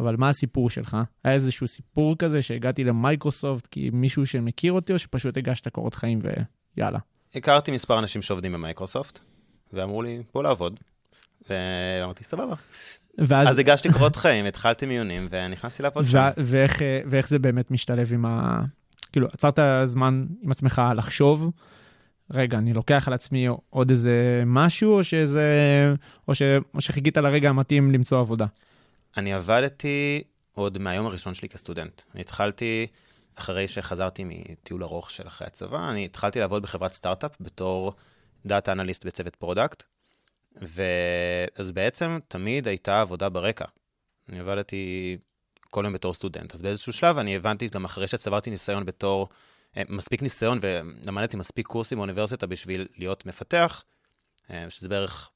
אבל 0.00 0.16
מה 0.16 0.28
הסיפור 0.28 0.70
שלך? 0.70 0.96
היה 1.24 1.34
איזשהו 1.34 1.68
סיפור 1.68 2.16
כזה 2.18 2.42
שהגעתי 2.42 2.84
למייקרוסופט 2.84 3.66
כי 3.66 3.90
מישהו 3.92 4.26
שמכיר 4.26 4.72
אותי, 4.72 4.92
או 4.92 4.98
שפשוט 4.98 5.36
הגשת 5.36 5.68
קורות 5.68 5.94
חיים 5.94 6.20
ויאללה? 6.76 6.98
הכרתי 7.34 7.70
מספר 7.70 7.98
אנשים 7.98 8.22
שעובדים 8.22 8.52
במייקרוסופט, 8.52 9.20
ואמרו 9.72 10.02
לי, 10.02 10.22
בוא 10.34 10.42
לעבוד. 10.42 10.80
ואמרתי, 11.50 12.24
סבבה. 12.24 12.54
ואז... 13.18 13.48
אז 13.48 13.58
הגשתי 13.58 13.92
קורות 13.92 14.16
חיים, 14.16 14.46
התחלתי 14.46 14.86
מיונים, 14.86 15.28
ונכנסתי 15.30 15.82
לעבוד 15.82 16.04
שם. 16.04 16.18
ו- 16.18 16.40
ואיך, 16.44 16.82
אה, 16.82 17.00
ואיך 17.06 17.28
זה 17.28 17.38
באמת 17.38 17.70
משתלב 17.70 18.12
עם 18.12 18.26
ה... 18.26 18.60
כאילו, 19.12 19.28
עצרת 19.32 19.58
זמן 19.84 20.26
עם 20.42 20.50
עצמך 20.50 20.82
לחשוב, 20.96 21.50
רגע, 22.30 22.58
אני 22.58 22.72
לוקח 22.72 23.08
על 23.08 23.14
עצמי 23.14 23.46
עוד 23.70 23.90
איזה 23.90 24.42
משהו, 24.46 24.92
או 24.92 25.04
שזה... 25.04 25.48
או, 26.28 26.34
ש... 26.34 26.42
או 26.74 26.80
שחיכית 26.80 27.16
לרגע 27.16 27.48
המתאים 27.48 27.90
למצוא 27.90 28.20
עבודה? 28.20 28.46
אני 29.16 29.32
עבדתי 29.32 30.22
עוד 30.52 30.78
מהיום 30.78 31.06
הראשון 31.06 31.34
שלי 31.34 31.48
כסטודנט. 31.48 32.02
אני 32.14 32.20
התחלתי, 32.20 32.86
אחרי 33.34 33.68
שחזרתי 33.68 34.24
מטיול 34.26 34.82
ארוך 34.82 35.10
של 35.10 35.26
אחרי 35.26 35.46
הצבא, 35.46 35.90
אני 35.90 36.04
התחלתי 36.04 36.40
לעבוד 36.40 36.62
בחברת 36.62 36.92
סטארט-אפ 36.92 37.32
בתור 37.40 37.92
data 38.46 38.72
analyst 38.72 39.06
בצוות 39.06 39.36
product, 39.36 39.82
ואז 40.56 41.70
בעצם 41.70 42.18
תמיד 42.28 42.68
הייתה 42.68 43.00
עבודה 43.00 43.28
ברקע. 43.28 43.64
אני 44.28 44.40
עבדתי 44.40 45.16
כל 45.70 45.84
יום 45.84 45.92
בתור 45.92 46.14
סטודנט. 46.14 46.54
אז 46.54 46.62
באיזשהו 46.62 46.92
שלב 46.92 47.18
אני 47.18 47.36
הבנתי, 47.36 47.68
גם 47.68 47.84
אחרי 47.84 48.08
שצברתי 48.08 48.50
ניסיון 48.50 48.84
בתור, 48.86 49.28
אה, 49.76 49.82
מספיק 49.88 50.22
ניסיון 50.22 50.58
ולמדתי 50.62 51.36
מספיק 51.36 51.66
קורסים 51.66 51.98
באוניברסיטה 51.98 52.46
בשביל 52.46 52.86
להיות 52.98 53.26
מפתח, 53.26 53.82
אה, 54.50 54.66
שזה 54.68 54.88
בערך 54.88 55.30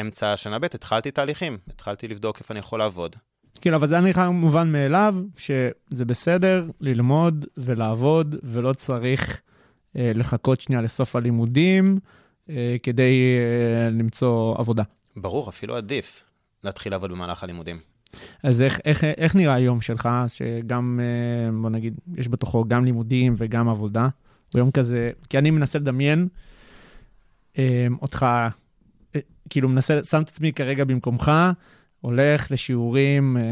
אמצע 0.00 0.32
השנה 0.32 0.58
ב', 0.58 0.64
התחלתי 0.64 1.10
תהליכים, 1.10 1.58
התחלתי 1.68 2.08
לבדוק 2.08 2.38
איפה 2.38 2.54
אני 2.54 2.58
יכול 2.58 2.78
לעבוד. 2.78 3.16
כאילו, 3.60 3.76
אבל 3.76 3.86
זה 3.86 3.94
היה 3.94 4.04
נראה 4.04 4.30
מובן 4.30 4.72
מאליו, 4.72 5.14
שזה 5.36 6.04
בסדר 6.04 6.66
ללמוד 6.80 7.46
ולעבוד, 7.56 8.36
ולא 8.42 8.72
צריך 8.72 9.40
אה, 9.96 10.12
לחכות 10.14 10.60
שנייה 10.60 10.82
לסוף 10.82 11.16
הלימודים 11.16 11.98
אה, 12.50 12.76
כדי 12.82 13.38
אה, 13.38 13.90
למצוא 13.90 14.54
עבודה. 14.58 14.82
ברור, 15.16 15.48
אפילו 15.48 15.76
עדיף 15.76 16.24
להתחיל 16.64 16.92
לעבוד 16.92 17.10
במהלך 17.10 17.42
הלימודים. 17.42 17.80
אז 18.42 18.62
איך, 18.62 18.80
איך, 18.84 19.04
איך 19.04 19.36
נראה 19.36 19.54
היום 19.54 19.80
שלך, 19.80 20.08
שגם, 20.28 21.00
אה, 21.02 21.52
בוא 21.62 21.70
נגיד, 21.70 21.94
יש 22.16 22.28
בתוכו 22.28 22.64
גם 22.68 22.84
לימודים 22.84 23.34
וגם 23.36 23.68
עבודה? 23.68 24.08
הוא 24.52 24.58
יום 24.58 24.70
כזה, 24.70 25.10
כי 25.28 25.38
אני 25.38 25.50
מנסה 25.50 25.78
לדמיין 25.78 26.28
אה, 27.58 27.86
אותך, 28.02 28.26
אה, 29.14 29.20
כאילו 29.50 29.68
מנסה, 29.68 30.02
שם 30.02 30.22
את 30.22 30.28
עצמי 30.28 30.52
כרגע 30.52 30.84
במקומך, 30.84 31.32
הולך 32.00 32.50
לשיעורים 32.50 33.36
אה, 33.36 33.42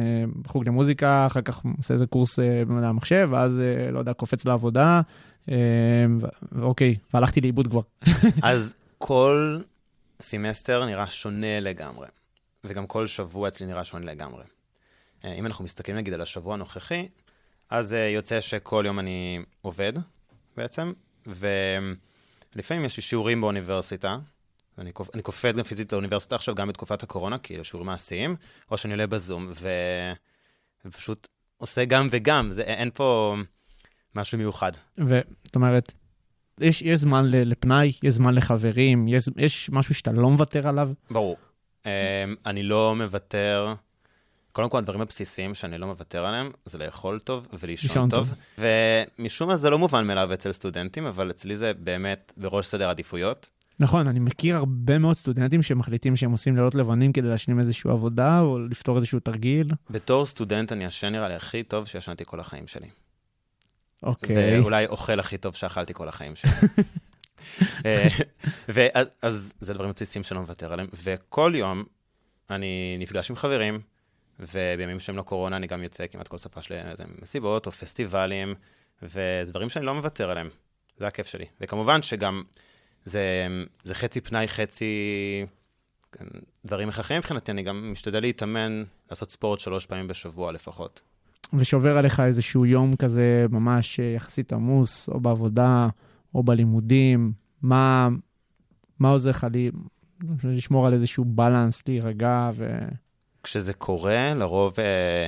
בחוג 0.42 0.68
למוזיקה, 0.68 1.26
אחר 1.26 1.40
כך 1.40 1.62
עושה 1.76 1.94
איזה 1.94 2.06
קורס 2.06 2.38
אה, 2.38 2.62
במדעי 2.66 2.88
המחשב, 2.88 3.28
ואז, 3.32 3.60
אה, 3.60 3.90
לא 3.90 3.98
יודע, 3.98 4.12
קופץ 4.12 4.44
לעבודה, 4.44 5.00
אה, 5.50 5.56
ואוקיי, 6.52 6.96
והלכתי 7.14 7.40
לאיבוד 7.40 7.66
כבר. 7.66 7.80
אז 8.42 8.74
כל 8.98 9.58
סמסטר 10.20 10.86
נראה 10.86 11.10
שונה 11.10 11.60
לגמרי, 11.60 12.06
וגם 12.64 12.86
כל 12.86 13.06
שבוע 13.06 13.48
אצלי 13.48 13.66
נראה 13.66 13.84
שונה 13.84 14.06
לגמרי. 14.06 14.44
אה, 15.24 15.32
אם 15.32 15.46
אנחנו 15.46 15.64
מסתכלים 15.64 15.96
נגיד 15.96 16.14
על 16.14 16.20
השבוע 16.20 16.54
הנוכחי, 16.54 17.08
אז 17.70 17.92
אה, 17.92 17.98
יוצא 17.98 18.40
שכל 18.40 18.82
יום 18.86 18.98
אני 18.98 19.42
עובד 19.62 19.92
בעצם, 20.56 20.92
ולפעמים 21.26 22.84
יש 22.84 22.96
לי 22.96 23.02
שיעורים 23.02 23.40
באוניברסיטה, 23.40 24.18
ואני 24.78 24.92
קופ... 24.92 25.14
אני 25.14 25.22
קופץ 25.22 25.56
גם 25.56 25.62
פיזית 25.62 25.92
לאוניברסיטה 25.92 26.34
עכשיו, 26.34 26.54
גם 26.54 26.68
בתקופת 26.68 27.02
הקורונה, 27.02 27.38
כי 27.38 27.64
שיעורים 27.64 27.86
מעשיים, 27.86 28.36
או 28.70 28.78
שאני 28.78 28.92
עולה 28.92 29.06
בזום, 29.06 29.50
ו... 29.54 29.68
ופשוט 30.84 31.28
עושה 31.56 31.84
גם 31.84 32.08
וגם, 32.10 32.50
זה, 32.50 32.62
אין 32.62 32.90
פה 32.90 33.36
משהו 34.14 34.38
מיוחד. 34.38 34.72
וזאת 34.98 35.54
אומרת, 35.54 35.92
יש, 36.60 36.82
יש 36.82 37.00
זמן 37.00 37.24
לפנאי, 37.26 37.92
יש 38.02 38.14
זמן 38.14 38.34
לחברים, 38.34 39.08
יש, 39.08 39.28
יש 39.36 39.70
משהו 39.70 39.94
שאתה 39.94 40.12
לא 40.12 40.30
מוותר 40.30 40.68
עליו. 40.68 40.90
ברור. 41.10 41.36
Um, 41.88 42.36
אני 42.46 42.62
לא 42.62 42.94
מוותר, 42.96 43.74
קודם 44.52 44.70
כל 44.70 44.78
הדברים 44.78 45.00
הבסיסיים 45.00 45.54
שאני 45.54 45.78
לא 45.78 45.86
מוותר 45.86 46.26
עליהם, 46.26 46.50
זה 46.64 46.78
לאכול 46.78 47.18
טוב 47.18 47.48
ולישון 47.52 47.88
לישון 47.88 48.08
טוב. 48.08 48.28
טוב. 48.28 48.64
ומשום 49.18 49.48
מה 49.48 49.56
זה 49.56 49.70
לא 49.70 49.78
מובן 49.78 50.06
מאליו 50.06 50.34
אצל 50.34 50.52
סטודנטים, 50.52 51.06
אבל 51.06 51.30
אצלי 51.30 51.56
זה 51.56 51.72
באמת 51.74 52.32
בראש 52.36 52.66
סדר 52.66 52.90
עדיפויות. 52.90 53.50
נכון, 53.80 54.06
אני 54.06 54.18
מכיר 54.18 54.56
הרבה 54.56 54.98
מאוד 54.98 55.16
סטודנטים 55.16 55.62
שמחליטים 55.62 56.16
שהם 56.16 56.30
עושים 56.30 56.56
לילות 56.56 56.74
לבנים 56.74 57.12
כדי 57.12 57.28
להשלים 57.28 57.58
איזושהי 57.58 57.90
עבודה 57.90 58.40
או 58.40 58.58
לפתור 58.58 58.96
איזשהו 58.96 59.20
תרגיל. 59.20 59.72
בתור 59.90 60.26
סטודנט 60.26 60.72
אני 60.72 60.84
ישן 60.84 61.08
נראה 61.08 61.28
לי 61.28 61.34
הכי 61.34 61.62
טוב 61.62 61.86
שישנתי 61.86 62.24
כל 62.26 62.40
החיים 62.40 62.66
שלי. 62.66 62.88
אוקיי. 64.02 64.60
ואולי 64.60 64.86
אוכל 64.86 65.20
הכי 65.20 65.38
טוב 65.38 65.54
שאכלתי 65.54 65.94
כל 65.94 66.08
החיים 66.08 66.36
שלי. 66.36 66.50
אה, 67.86 68.08
ואז 68.68 69.06
אז 69.22 69.52
זה 69.60 69.74
דברים 69.74 69.90
בסיסיים 69.90 70.22
שאני 70.22 70.36
לא 70.36 70.42
מוותר 70.42 70.72
עליהם, 70.72 70.88
וכל 71.02 71.52
יום 71.54 71.84
אני 72.50 72.96
נפגש 72.98 73.30
עם 73.30 73.36
חברים, 73.36 73.80
ובימים 74.40 75.00
שהם 75.00 75.16
לא 75.16 75.22
קורונה 75.22 75.56
אני 75.56 75.66
גם 75.66 75.82
יוצא 75.82 76.06
כמעט 76.06 76.28
כל 76.28 76.38
סופה 76.38 76.62
של 76.62 76.74
איזה 76.74 77.04
מסיבות 77.22 77.66
או 77.66 77.72
פסטיבלים, 77.72 78.54
וזה 79.02 79.50
דברים 79.52 79.68
שאני 79.68 79.86
לא 79.86 79.94
מוותר 79.94 80.30
עליהם, 80.30 80.48
זה 80.96 81.06
הכיף 81.06 81.26
שלי. 81.26 81.44
וכמובן 81.60 82.02
שגם 82.02 82.42
זה, 83.04 83.46
זה 83.84 83.94
חצי 83.94 84.20
פנאי, 84.20 84.48
חצי 84.48 84.94
כן, 86.12 86.24
דברים 86.64 86.88
הכרחיים 86.88 87.18
מבחינתי, 87.18 87.50
אני 87.52 87.62
גם 87.62 87.92
משתדל 87.92 88.20
להתאמן, 88.20 88.82
לעשות 89.10 89.30
ספורט 89.30 89.58
שלוש 89.58 89.86
פעמים 89.86 90.08
בשבוע 90.08 90.52
לפחות. 90.52 91.00
ושובר 91.54 91.98
עליך 91.98 92.20
איזשהו 92.20 92.66
יום 92.66 92.96
כזה 92.96 93.46
ממש 93.50 94.00
אה, 94.00 94.04
יחסית 94.04 94.52
עמוס, 94.52 95.08
או 95.08 95.20
בעבודה, 95.20 95.88
או 96.34 96.42
בלימודים, 96.42 97.32
מה, 97.62 98.08
מה 98.98 99.08
עוזר 99.08 99.30
לך 99.30 99.46
לי, 99.52 99.70
לשמור 100.44 100.86
על 100.86 100.94
איזשהו 100.94 101.24
בלנס, 101.24 101.88
להירגע 101.88 102.50
ו... 102.54 102.78
כשזה 103.42 103.72
קורה, 103.72 104.34
לרוב 104.34 104.80
אה, 104.80 105.26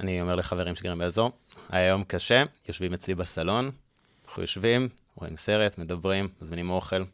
אני 0.00 0.22
אומר 0.22 0.34
לחברים 0.34 0.74
שגרים 0.74 0.98
באזור, 0.98 1.30
היה 1.68 1.88
יום 1.88 2.04
קשה, 2.04 2.42
יושבים 2.68 2.94
אצלי 2.94 3.14
בסלון, 3.14 3.70
אנחנו 4.24 4.42
יושבים, 4.42 4.88
רואים 5.14 5.36
סרט, 5.36 5.78
מדברים, 5.78 6.28
מזמינים 6.42 6.70
אוכל. 6.70 7.04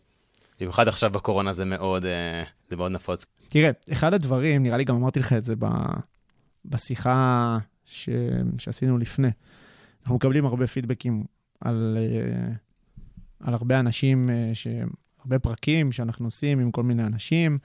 במיוחד 0.61 0.89
עכשיו 0.89 1.11
בקורונה 1.11 1.53
זה 1.53 1.65
מאוד, 1.65 2.05
אה, 2.05 2.43
זה 2.69 2.77
מאוד 2.77 2.93
נפוץ. 2.93 3.27
תראה, 3.49 3.71
אחד 3.93 4.15
הדברים, 4.15 4.63
נראה 4.63 4.77
לי 4.77 4.85
גם 4.85 4.95
אמרתי 4.95 5.21
לך 5.21 5.33
את 5.33 5.45
זה 5.45 5.55
ב, 5.59 5.67
בשיחה 6.65 7.59
ש, 7.85 8.09
שעשינו 8.59 8.99
לפני, 8.99 9.29
אנחנו 10.03 10.17
מקבלים 10.17 10.47
הרבה 10.47 10.67
פידבקים 10.67 11.25
על, 11.61 11.99
אה, 12.01 12.53
על 13.41 13.55
הרבה 13.55 13.81
אנשים, 13.81 14.31
אה, 14.31 14.51
ש, 14.55 14.67
הרבה 15.21 15.39
פרקים 15.39 15.93
שאנחנו 15.93 16.27
עושים 16.27 16.61
עם 16.61 16.71
כל 16.71 16.83
מיני 16.83 17.03
אנשים 17.03 17.59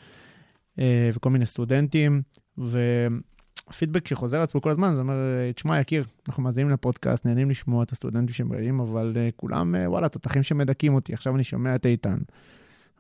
אה, 0.80 1.10
וכל 1.14 1.30
מיני 1.30 1.46
סטודנטים, 1.46 2.22
והפידבק 2.58 4.08
שחוזר 4.08 4.38
על 4.38 4.44
עצמו 4.44 4.62
כל 4.62 4.72
הזמן, 4.72 4.96
זה 4.96 5.02
אומר, 5.02 5.16
תשמע, 5.56 5.80
יקיר, 5.80 6.06
אנחנו 6.28 6.44
מאזינים 6.44 6.70
לפודקאסט, 6.70 7.26
נהנים 7.26 7.50
לשמוע 7.50 7.84
את 7.84 7.92
הסטודנטים 7.92 8.36
שבאים, 8.36 8.80
אבל 8.80 9.14
אה, 9.16 9.30
כולם, 9.36 9.76
אה, 9.76 9.90
וואלה, 9.90 10.10
תותחים 10.10 10.44
שמדכאים 10.44 10.94
אותי. 10.94 11.14
עכשיו 11.14 11.36
אני 11.36 11.44
שומע 11.44 11.76
את 11.76 11.86
איתן. 11.86 12.18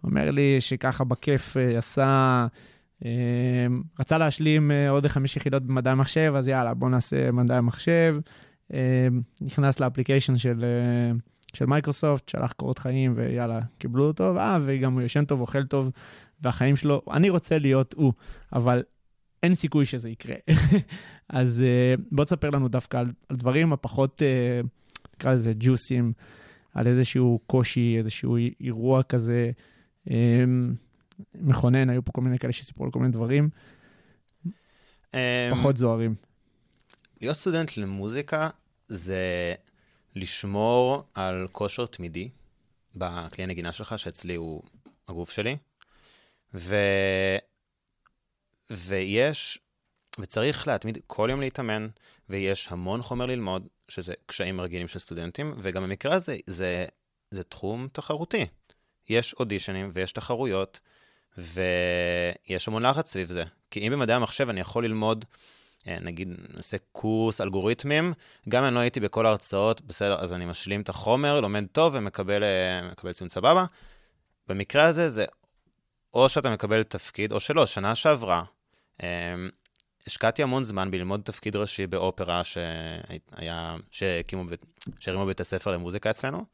אומר 0.04 0.32
לי 0.32 0.62
שככה 0.62 1.04
בכיף 1.04 1.58
אה, 1.58 1.78
עשה, 1.78 2.48
אה, 3.06 3.68
רצה 4.00 4.18
להשלים 4.18 4.72
אה, 4.72 4.90
עוד 4.90 5.08
חמש 5.08 5.38
יחידות 5.38 5.64
במדעי 5.64 5.92
המחשב, 5.92 6.34
אז 6.38 6.48
יאללה, 6.48 6.74
בוא 6.74 6.90
נעשה 6.90 7.32
מדעי 7.32 7.58
המחשב. 7.58 8.16
אה, 8.74 9.08
נכנס 9.42 9.80
ל 9.80 9.84
application 9.84 10.38
של, 10.38 10.64
אה, 10.64 11.12
של 11.54 11.66
מייקרוסופט, 11.66 12.30
שלח 12.30 12.52
קורות 12.52 12.78
חיים, 12.78 13.14
ויאללה, 13.16 13.60
קיבלו 13.78 14.08
אותו, 14.08 14.38
אה, 14.38 14.58
וגם 14.66 14.94
הוא 14.94 15.02
ישן 15.02 15.26
טוב, 15.26 15.42
אוכל 15.42 15.66
טוב, 15.66 15.90
והחיים 16.42 16.76
שלו, 16.76 17.02
אני 17.12 17.30
רוצה 17.30 17.58
להיות 17.58 17.94
הוא, 17.94 18.14
אבל 18.54 18.84
אין 19.44 19.56
סיכוי 19.56 19.86
שזה 19.86 20.10
יקרה. 20.10 20.36
אז 21.30 21.62
אה, 21.62 21.96
בוא 22.12 22.26
תספר 22.26 22.50
לנו 22.50 22.68
דווקא 22.68 22.98
על, 22.98 23.12
על 23.30 23.38
דברים 23.38 23.74
הפחות, 23.74 24.22
אה, 24.22 24.62
נקרא 25.16 25.34
לזה 25.34 25.54
ג'וסים, 25.60 26.14
על 26.74 26.88
איזשהו 26.88 27.40
קושי, 27.48 27.96
איזשהו 27.98 28.38
אירוע 28.62 29.04
כזה. 29.04 29.52
אה, 30.12 30.44
מכונן, 31.36 31.90
היו 31.90 32.06
פה 32.06 32.12
כל 32.12 32.22
מיני 32.22 32.40
כאלה 32.40 32.54
שסיפרו 32.54 32.86
על 32.86 32.92
כל 32.92 33.00
מיני 33.00 33.12
דברים 33.12 33.50
אה, 35.14 35.50
פחות 35.52 35.78
זוהרים. 35.78 36.16
להיות 37.22 37.38
סטודנט 37.38 37.78
למוזיקה 37.78 38.50
זה 38.88 39.54
לשמור 40.16 41.04
על 41.14 41.48
כושר 41.52 41.86
תמידי 41.86 42.30
בכלי 42.96 43.44
הנגינה 43.44 43.72
שלך, 43.72 44.00
שאצלי 44.00 44.36
הוא 44.36 44.64
הגוף 45.08 45.32
שלי. 45.32 45.58
ו... 46.54 46.76
ויש, 48.70 49.60
וצריך 50.20 50.68
להתמיד 50.68 50.98
כל 51.08 51.28
יום 51.32 51.40
להתאמן, 51.40 51.88
ויש 52.30 52.68
המון 52.72 53.02
חומר 53.02 53.26
ללמוד, 53.26 53.68
שזה 53.88 54.14
קשיים 54.26 54.62
רגילים 54.62 54.88
של 54.88 55.00
סטודנטים, 55.00 55.54
וגם 55.58 55.84
במקרה 55.84 56.16
הזה, 56.16 56.38
זה, 56.48 56.86
זה 57.32 57.44
תחום 57.44 57.88
תחרותי. 57.92 58.46
יש 59.10 59.34
אודישנים 59.34 59.92
ויש 59.94 60.12
תחרויות, 60.12 60.80
ויש 61.38 62.68
המון 62.68 62.86
לחץ 62.86 63.12
סביב 63.12 63.32
זה. 63.32 63.44
כי 63.72 63.88
אם 63.88 63.92
במדעי 63.92 64.16
המחשב 64.16 64.50
אני 64.50 64.60
יכול 64.60 64.86
ללמוד, 64.86 65.26
נגיד, 65.88 66.30
נעשה 66.56 66.78
קורס 66.92 67.42
אלגוריתמים, 67.42 68.14
גם 68.50 68.64
אם 68.64 68.74
לא 68.74 68.80
הייתי 68.80 69.00
בכל 69.00 69.26
ההרצאות, 69.26 69.82
בסדר, 69.82 70.20
אז 70.20 70.34
אני 70.34 70.46
משלים 70.46 70.82
את 70.82 70.90
החומר, 70.90 71.42
לומד 71.42 71.66
טוב 71.72 71.94
ומקבל 71.96 72.44
אה, 72.44 73.14
ציון 73.14 73.30
סבבה. 73.30 73.66
במקרה 74.48 74.86
הזה 74.86 75.10
זה 75.10 75.26
או 76.14 76.30
שאתה 76.30 76.50
מקבל 76.50 76.84
תפקיד, 76.84 77.32
או 77.32 77.40
שלא. 77.40 77.66
שנה 77.66 77.96
שעברה, 77.96 78.44
אה, 79.04 79.36
השקעתי 80.08 80.44
המון 80.44 80.64
זמן 80.64 80.92
בללמוד 80.92 81.22
תפקיד 81.24 81.56
ראשי 81.56 81.88
באופרה 81.88 82.44
שהיה, 82.44 83.76
שהקימו, 83.92 84.44
שהרימו 85.00 85.26
בית 85.26 85.40
הספר 85.40 85.72
למוזיקה 85.72 86.10
אצלנו, 86.10 86.46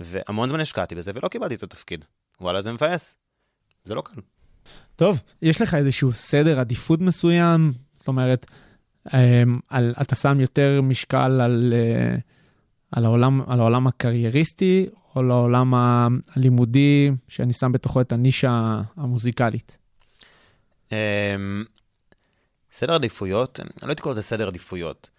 והמון 0.00 0.48
זמן 0.48 0.60
השקעתי 0.60 0.94
בזה 0.94 1.10
ולא 1.14 1.28
קיבלתי 1.28 1.54
את 1.54 1.62
התפקיד. 1.62 2.04
וואלה, 2.40 2.60
זה 2.60 2.72
מבאס. 2.72 3.14
זה 3.84 3.94
לא 3.94 4.02
קל. 4.02 4.20
טוב, 4.96 5.18
יש 5.42 5.60
לך 5.60 5.74
איזשהו 5.74 6.12
סדר 6.12 6.60
עדיפות 6.60 7.00
מסוים? 7.00 7.72
זאת 8.06 8.08
אומרת, 8.08 8.46
אמ, 9.14 9.58
על, 9.68 9.94
אתה 10.00 10.14
שם 10.14 10.40
יותר 10.40 10.80
משקל 10.82 11.40
על, 11.40 11.74
אה, 11.76 12.16
על, 12.92 13.04
העולם, 13.04 13.42
על 13.46 13.60
העולם 13.60 13.86
הקרייריסטי, 13.86 14.86
או 15.16 15.22
לעולם 15.22 15.74
הלימודי, 15.74 17.10
שאני 17.28 17.52
שם 17.52 17.72
בתוכו 17.72 18.00
את 18.00 18.12
הנישה 18.12 18.80
המוזיקלית? 18.96 19.78
אמ, 20.92 21.64
סדר 22.72 22.94
עדיפויות, 22.94 23.60
אני 23.60 23.68
לא 23.82 23.88
הייתי 23.88 24.02
קורא 24.02 24.12
לזה 24.12 24.22
סדר 24.22 24.48
עדיפויות. 24.48 25.10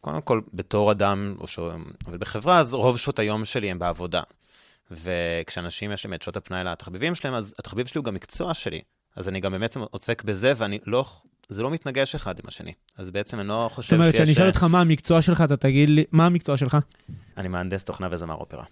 קודם 0.00 0.20
כל, 0.20 0.40
בתור 0.52 0.92
אדם 0.92 1.34
או 1.38 1.46
שעובד 1.46 2.20
בחברה, 2.20 2.58
אז 2.58 2.74
רוב 2.74 2.98
שעות 2.98 3.18
היום 3.18 3.44
שלי 3.44 3.70
הם 3.70 3.78
בעבודה. 3.78 4.22
וכשאנשים 4.90 5.92
יש 5.92 6.04
להם 6.04 6.14
את 6.14 6.22
שעות 6.22 6.36
הפנאי 6.36 6.64
לתחביבים 6.64 7.14
שלהם, 7.14 7.34
אז 7.34 7.54
התחביב 7.58 7.86
שלי 7.86 7.98
הוא 7.98 8.04
גם 8.04 8.14
מקצוע 8.14 8.54
שלי. 8.54 8.82
אז 9.16 9.28
אני 9.28 9.40
גם 9.40 9.60
בעצם 9.60 9.80
עוסק 9.90 10.22
בזה, 10.22 10.52
ואני 10.56 10.78
לא, 10.86 11.04
זה 11.48 11.62
לא 11.62 11.70
מתנגש 11.70 12.14
אחד 12.14 12.38
עם 12.38 12.44
השני. 12.48 12.72
אז 12.98 13.10
בעצם 13.10 13.40
אני 13.40 13.48
לא 13.48 13.70
חושב 13.74 13.90
זאת 13.90 13.98
אומרת, 13.98 14.14
שיש... 14.14 14.22
כשאני 14.22 14.32
אשאל 14.32 14.46
אותך 14.46 14.62
מה 14.62 14.80
המקצוע 14.80 15.22
שלך, 15.22 15.40
אתה 15.40 15.56
תגיד 15.56 15.88
לי, 15.88 16.04
מה 16.12 16.26
המקצוע 16.26 16.56
שלך? 16.56 16.76
אני 17.36 17.48
מהנדס 17.48 17.84
תוכנה 17.84 18.08
וזמר 18.10 18.34
אופרה. 18.34 18.64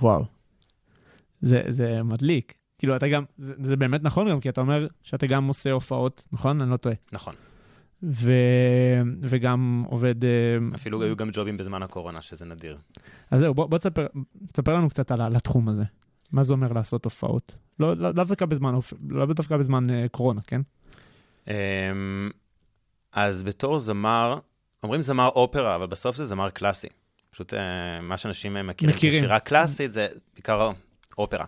וואו. 0.00 0.24
זה, 1.42 1.62
זה 1.68 2.02
מדליק. 2.02 2.54
כאילו, 2.78 2.96
אתה 2.96 3.08
גם, 3.08 3.24
זה, 3.36 3.54
זה 3.62 3.76
באמת 3.76 4.02
נכון 4.02 4.30
גם, 4.30 4.40
כי 4.40 4.48
אתה 4.48 4.60
אומר 4.60 4.86
שאתה 5.02 5.26
גם 5.26 5.46
עושה 5.46 5.72
הופעות, 5.72 6.26
נכון? 6.32 6.60
אני 6.60 6.70
לא 6.70 6.76
טועה. 6.76 6.94
נכון. 7.12 7.34
ו... 8.02 8.32
וגם 9.20 9.84
עובד... 9.86 10.24
אה, 10.24 10.30
אפילו 10.74 11.02
היו 11.02 11.16
גם 11.16 11.30
ג'ובים 11.32 11.56
בזמן 11.56 11.82
הקורונה, 11.82 12.22
שזה 12.22 12.44
נדיר. 12.44 12.78
אז 13.30 13.40
זהו, 13.40 13.54
בוא, 13.54 13.66
בוא 13.66 13.78
תספר, 13.78 14.06
תספר 14.52 14.74
לנו 14.74 14.88
קצת 14.88 15.10
על, 15.10 15.20
על 15.20 15.36
התחום 15.36 15.68
הזה. 15.68 15.82
מה 16.32 16.42
זה 16.42 16.52
אומר 16.52 16.72
לעשות 16.72 17.04
הופעות? 17.04 17.54
לא, 17.80 17.96
לא, 17.96 18.02
לאו 18.02 18.12
דווקא 18.12 18.46
בזמן, 18.46 18.74
לאו 19.08 19.26
דווקא 19.26 19.56
בזמן 19.56 19.90
אה, 19.90 20.06
קורונה, 20.10 20.40
כן? 20.46 20.60
אמ, 21.48 22.30
אז 23.12 23.42
בתור 23.42 23.78
זמר, 23.78 24.38
אומרים 24.82 25.02
זמר 25.02 25.28
אופרה, 25.28 25.74
אבל 25.74 25.86
בסוף 25.86 26.16
זה 26.16 26.24
זמר 26.24 26.50
קלאסי. 26.50 26.88
פשוט 27.30 27.54
אה, 27.54 28.00
מה 28.00 28.16
שאנשים 28.16 28.56
אה, 28.56 28.62
מכירים 28.62 28.94
מכירים. 28.94 29.20
כשירה 29.20 29.40
קלאסית 29.40 29.90
זה 29.90 30.08
בעיקר 30.34 30.70
אופרה. 31.18 31.44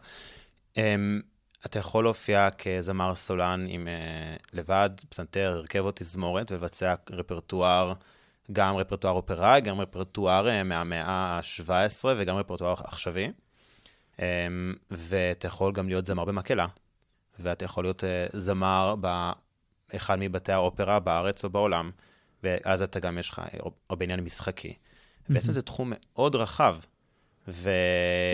אמ, 0.77 1.21
אתה 1.67 1.79
יכול 1.79 2.05
להופיע 2.05 2.49
כזמר 2.51 3.15
סולן 3.15 3.67
עם 3.69 3.89
אה, 3.89 4.37
לבד, 4.53 4.91
פסנתר, 5.09 5.53
הרכב 5.57 5.79
או 5.85 5.91
תזמורת, 5.95 6.53
ולבצע 6.53 6.95
רפרטואר, 7.11 7.93
גם 8.53 8.77
רפרטואר 8.77 9.13
אופראי, 9.15 9.61
גם 9.61 9.81
רפרטואר 9.81 10.49
אה, 10.49 10.63
מהמאה 10.63 11.07
ה-17 11.07 12.05
וגם 12.19 12.37
רפרטואר 12.37 12.75
עכשווי. 12.85 13.33
אמ, 14.19 14.75
ואתה 14.91 15.47
יכול 15.47 15.73
גם 15.73 15.89
להיות 15.89 16.07
זמר 16.07 16.25
במקהלה, 16.25 16.67
ואתה 17.39 17.65
יכול 17.65 17.85
להיות 17.85 18.05
זמר 18.33 18.95
באחד 19.93 20.17
מבתי 20.21 20.53
האופרה 20.53 21.01
בארץ 21.01 21.45
או 21.45 21.51
בעולם, 21.51 21.91
ואז 22.43 22.83
אתה 22.83 23.01
גם 23.01 23.19
יש 23.19 23.31
לך 23.31 23.43
הרבה 23.91 24.05
עניין 24.05 24.21
משחקי. 24.21 24.73
בעצם 25.29 25.53
זה 25.53 25.63
תחום 25.63 25.93
מאוד 25.93 26.35
רחב. 26.35 26.77
ו... 27.49 27.71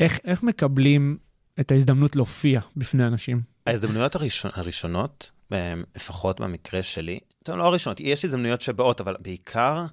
איך, 0.00 0.18
איך 0.24 0.42
מקבלים 0.42 1.18
את 1.60 1.70
ההזדמנות 1.70 2.16
להופיע 2.16 2.60
בפני 2.76 3.06
אנשים? 3.06 3.40
ההזדמנויות 3.66 4.14
הראשון, 4.14 4.50
הראשונות, 4.54 5.30
אה, 5.52 5.74
לפחות 5.96 6.40
במקרה 6.40 6.82
שלי, 6.82 7.18
טוב, 7.42 7.56
לא 7.56 7.64
הראשונות, 7.64 8.00
יש 8.00 8.24
הזדמנויות 8.24 8.60
שבאות, 8.60 9.00
אבל 9.00 9.16
בעיקר 9.20 9.84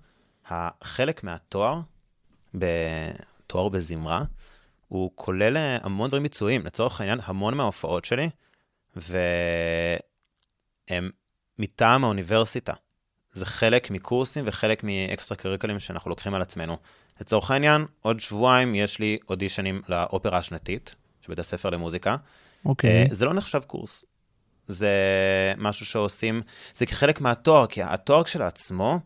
החלק 0.46 1.24
מהתואר, 1.24 1.80
בתואר 2.54 3.70
בזמרה, 3.70 4.24
הוא 4.88 5.12
כולל 5.16 5.58
אה, 5.58 5.78
המון 5.84 6.08
דברים 6.08 6.24
ביצועיים. 6.24 6.66
לצורך 6.66 7.02
העניין, 7.02 7.20
המון 7.24 7.54
מההופעות 7.54 8.06
שלי, 8.06 8.30
והם 8.96 10.00
מטעם 11.62 12.04
האוניברסיטה. 12.04 12.74
זה 13.32 13.46
חלק 13.46 13.92
מקורסים 13.92 14.44
וחלק 14.48 14.84
מאקסטרה 14.84 15.38
קריקלים 15.38 15.80
שאנחנו 15.80 16.10
לוקחים 16.10 16.34
על 16.34 16.42
עצמנו. 16.42 16.78
לצורך 17.22 17.52
העניין, 17.52 17.86
עוד 18.02 18.20
שבועיים 18.20 18.76
יש 18.76 19.00
לי 19.00 19.18
אודישנים 19.30 19.82
לאופרה 19.90 20.38
השנתית 20.38 20.96
של 21.22 21.28
בית 21.30 21.40
הספר 21.40 21.70
למוזיקה. 21.70 22.16
אוקיי. 22.66 23.04
אה, 23.04 23.06
זה 23.12 23.26
לא 23.26 23.34
נחשב 23.34 23.62
קורס. 23.68 24.06
זה 24.68 24.90
משהו 25.58 25.86
שעושים, 25.86 26.42
זה 26.76 26.86
כחלק 26.86 27.22
מהתואר, 27.22 27.68
כי 27.68 27.84
התואר 27.84 28.24
כשלעצמו 28.24 29.00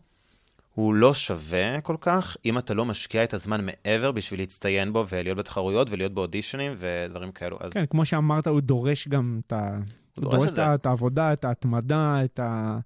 הוא 0.73 0.93
לא 0.93 1.13
שווה 1.13 1.81
כל 1.81 1.95
כך, 2.01 2.37
אם 2.45 2.57
אתה 2.57 2.73
לא 2.73 2.85
משקיע 2.85 3.23
את 3.23 3.33
הזמן 3.33 3.65
מעבר 3.65 4.11
בשביל 4.11 4.39
להצטיין 4.39 4.93
בו 4.93 5.05
ולהיות 5.09 5.37
בתחרויות 5.37 5.89
ולהיות 5.89 6.13
באודישנים 6.13 6.75
ודברים 6.77 7.31
כאלו. 7.31 7.57
אז 7.59 7.73
כן, 7.73 7.85
כמו 7.85 8.05
שאמרת, 8.05 8.47
הוא 8.47 8.61
דורש 8.61 9.07
גם 9.07 9.39
את 9.47 9.53
ה... 9.53 9.77
דורש 10.19 10.51
את 10.51 10.59
את, 10.59 10.85
העבודה, 10.85 11.33
את 11.33 11.45
ההתמדה, 11.45 12.23
את 12.23 12.39
ה... 12.39 12.79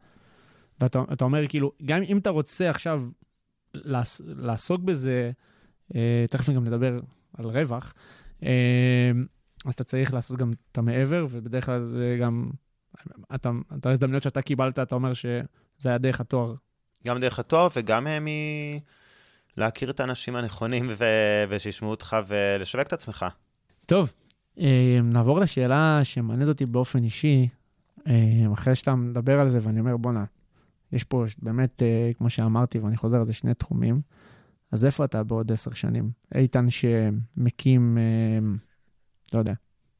ואתה 0.81 1.03
אתה 1.13 1.25
אומר, 1.25 1.47
כאילו, 1.47 1.71
גם 1.85 2.01
אם 2.01 2.17
אתה 2.17 2.29
רוצה 2.29 2.69
עכשיו 2.69 3.03
לעס, 3.73 4.21
לעסוק 4.25 4.81
בזה, 4.81 5.31
אה, 5.95 6.25
תכף 6.29 6.49
גם 6.49 6.63
נדבר 6.63 6.99
על 7.37 7.45
רווח, 7.45 7.93
אה, 8.43 9.11
אז 9.65 9.73
אתה 9.73 9.83
צריך 9.83 10.13
לעשות 10.13 10.37
גם 10.37 10.53
את 10.71 10.77
המעבר, 10.77 11.27
ובדרך 11.29 11.65
כלל 11.65 11.79
זה 11.79 12.17
גם... 12.21 12.49
אתה, 13.35 13.51
את 13.77 13.85
ההזדמנויות 13.85 14.23
שאתה 14.23 14.41
קיבלת, 14.41 14.79
אתה 14.79 14.95
אומר 14.95 15.13
שזה 15.13 15.43
היה 15.85 15.97
דרך 15.97 16.21
התואר. 16.21 16.55
גם 17.07 17.19
דרך 17.19 17.39
התואר 17.39 17.67
וגם 17.75 18.07
אה, 18.07 18.19
מ... 18.19 18.27
להכיר 19.57 19.89
את 19.89 19.99
האנשים 19.99 20.35
הנכונים 20.35 20.85
ו... 20.97 21.05
ושישמעו 21.49 21.91
אותך 21.91 22.17
ולשווק 22.27 22.87
את 22.87 22.93
עצמך. 22.93 23.25
טוב, 23.85 24.13
נעבור 25.03 25.39
לשאלה 25.39 25.99
שמעניינת 26.03 26.49
אותי 26.49 26.65
באופן 26.65 27.03
אישי, 27.03 27.47
אה, 28.07 28.45
אחרי 28.53 28.75
שאתה 28.75 28.95
מדבר 28.95 29.39
על 29.39 29.49
זה, 29.49 29.59
ואני 29.61 29.79
אומר, 29.79 29.97
בואנה, 29.97 30.25
יש 30.91 31.03
פה 31.03 31.25
באמת, 31.41 31.83
אה, 31.83 32.11
כמו 32.17 32.29
שאמרתי, 32.29 32.79
ואני 32.79 32.97
חוזר 32.97 33.17
על 33.17 33.25
זה, 33.25 33.33
שני 33.33 33.53
תחומים, 33.53 34.01
אז 34.71 34.85
איפה 34.85 35.05
אתה 35.05 35.23
בעוד 35.23 35.51
עשר 35.51 35.73
שנים? 35.73 36.11
איתן 36.35 36.65
שמקים, 36.69 37.97
אה, 37.97 38.39
לא 39.33 39.39
יודע, 39.39 39.53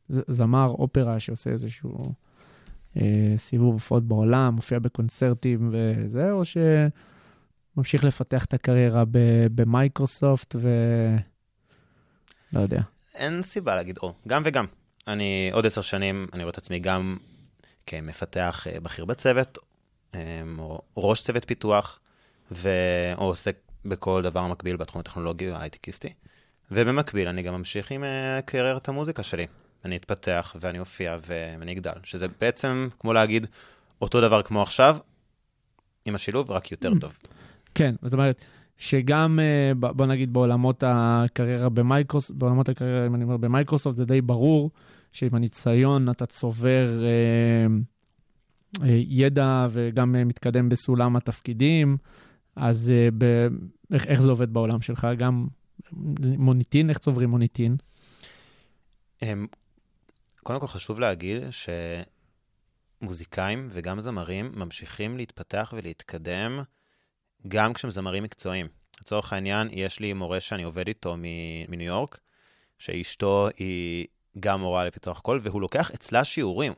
זמר 0.10 0.68
אופרה 0.68 1.20
שעושה 1.20 1.50
איזשהו 1.50 2.14
אה, 2.98 3.34
סיבוב 3.38 3.74
הופעות 3.74 4.04
בעולם, 4.04 4.56
מופיע 4.56 4.80
בקונצרטים 4.80 5.70
וזה, 5.72 6.32
או 6.32 6.42
שממשיך 7.76 8.04
לפתח 8.04 8.46
את 8.46 8.54
הקריירה 8.54 9.04
במייקרוסופט 9.56 10.56
ו... 10.60 10.70
לא 12.54 12.60
יודע. 12.60 12.82
אין 13.16 13.42
סיבה 13.42 13.76
להגיד 13.76 13.98
או, 13.98 14.14
גם 14.28 14.42
וגם. 14.46 14.66
אני 15.08 15.50
עוד 15.54 15.66
עשר 15.66 15.82
שנים, 15.82 16.28
אני 16.34 16.44
רואה 16.44 16.52
את 16.52 16.58
עצמי 16.58 16.80
גם 16.80 17.18
כמפתח 17.86 18.68
אה, 18.68 18.80
בכיר 18.80 19.06
בצוות, 19.06 19.58
אה, 20.16 20.42
או 20.58 20.82
ראש 20.98 21.24
צוות 21.24 21.46
פיתוח, 21.46 22.00
ו... 22.52 22.70
או 23.18 23.26
עוסק 23.26 23.56
בכל 23.86 24.22
דבר 24.22 24.48
מקביל 24.48 24.76
בתחום 24.76 25.00
הטכנולוגי 25.00 25.52
ההייטקיסטי. 25.52 26.14
ובמקביל 26.72 27.28
אני 27.28 27.42
גם 27.42 27.54
ממשיך 27.54 27.92
עם 27.92 28.04
אה, 28.04 28.40
קריירת 28.46 28.90
המוזיקה 28.90 29.24
שלי. 29.24 29.48
אני 29.86 29.96
אתפתח 29.96 30.56
ואני 30.60 30.80
אופיע 30.80 31.18
ואני 31.26 31.72
אגדל, 31.72 31.94
שזה 32.04 32.28
בעצם 32.42 32.90
כמו 33.00 33.14
להגיד 33.14 33.48
אותו 34.02 34.22
דבר 34.22 34.42
כמו 34.42 34.62
עכשיו, 34.62 34.98
עם 36.06 36.16
השילוב, 36.16 36.52
רק 36.52 36.72
יותר 36.72 36.92
טוב. 37.02 37.18
כן, 37.76 37.96
זאת 38.02 38.14
אומרת, 38.14 38.46
שגם, 38.80 39.40
אה, 39.40 39.72
בוא 39.76 40.06
נגיד, 40.06 40.34
בעולמות 40.34 40.84
הקריירה 40.88 41.70
במייקרוסופט, 41.70 42.40
בעולמות 42.40 42.70
הקריירה, 42.70 43.08
אם 43.08 43.16
אני 43.16 43.24
אומר 43.24 43.38
במייקרוסופט, 43.38 43.96
זה 43.96 44.06
די 44.06 44.22
ברור 44.22 44.72
שעם 45.12 45.36
הניסיון 45.36 46.10
אתה 46.10 46.26
צובר 46.26 47.04
אה, 47.04 47.68
אה, 48.84 49.02
ידע 49.08 49.68
וגם 49.72 50.16
אה, 50.16 50.24
מתקדם 50.24 50.70
בסולם 50.70 51.16
התפקידים, 51.16 51.98
אז 52.56 52.92
אה, 52.96 53.10
ב, 53.18 53.48
איך, 53.94 54.06
איך 54.06 54.22
זה 54.22 54.30
עובד 54.30 54.54
בעולם 54.54 54.82
שלך? 54.82 55.08
גם 55.18 55.48
מוניטין, 56.38 56.90
איך 56.90 56.98
צוברים 56.98 57.30
מוניטין? 57.30 57.78
הם, 59.22 59.48
קודם 60.44 60.60
כל 60.60 60.68
חשוב 60.68 61.00
להגיד 61.00 61.44
שמוזיקאים 63.02 63.68
וגם 63.70 64.00
זמרים 64.00 64.52
ממשיכים 64.56 65.18
להתפתח 65.18 65.74
ולהתקדם 65.78 66.62
גם 67.48 67.74
כשהם 67.74 67.92
זמרים 67.92 68.24
מקצועיים. 68.24 68.68
לצורך 69.02 69.34
העניין, 69.34 69.68
יש 69.72 70.00
לי 70.00 70.14
מורה 70.14 70.40
שאני 70.40 70.64
עובד 70.64 70.88
איתו 70.88 71.16
מניו 71.68 71.88
יורק, 71.88 72.20
שאשתו 72.78 73.48
היא 73.58 74.06
גם 74.40 74.62
מורה 74.62 74.86
לפיתוח 74.86 75.20
קול, 75.20 75.40
והוא 75.44 75.62
לוקח 75.62 75.92
אצלה 75.92 76.24
שיעורים. 76.24 76.74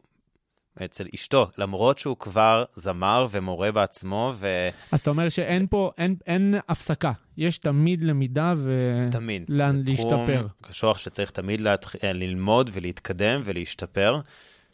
אצל 0.86 1.08
אשתו, 1.16 1.50
למרות 1.58 1.98
שהוא 1.98 2.18
כבר 2.18 2.64
זמר 2.76 3.28
ומורה 3.32 3.72
בעצמו, 3.72 4.34
ותמיד, 4.36 4.74
אז 4.92 5.00
אתה 5.00 5.10
אומר 5.10 5.30
שאין 5.30 5.68
פה, 5.68 5.92
אין, 5.98 6.16
אין 6.28 6.56
הפסקה, 6.70 7.12
יש 7.38 7.58
תמיד 7.58 8.04
למידה 8.04 8.54
ו... 8.58 8.72
לאן 9.50 9.70
זה 9.86 9.94
תחום 9.96 10.28
להשתפר. 10.28 10.48
קשוח 10.62 10.98
שצריך 10.98 11.32
תמיד 11.32 11.62
להתח... 11.62 11.96
אה, 11.96 12.14
ללמוד 12.14 12.70
ולהתקדם 12.74 13.42
ולהשתפר, 13.46 14.20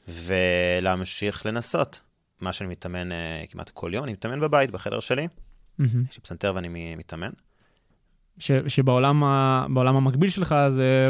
ולהמשיך 0.08 1.46
לנסות. 1.46 2.02
מה 2.42 2.54
שאני 2.54 2.70
מתאמן 2.70 3.12
אה, 3.12 3.44
כמעט 3.50 3.70
כל 3.70 3.92
יום, 3.94 4.04
אני 4.04 4.14
מתאמן 4.14 4.40
בבית, 4.40 4.72
בחדר 4.72 5.00
שלי. 5.00 5.28
יש 5.80 6.18
לי 6.18 6.22
פסנתר 6.24 6.52
ואני 6.56 6.96
מתאמן. 6.96 7.30
ש, 8.40 8.52
שבעולם 8.68 9.24
ה, 9.24 9.66
המקביל 9.76 10.30
שלך 10.30 10.56
זה 10.70 11.10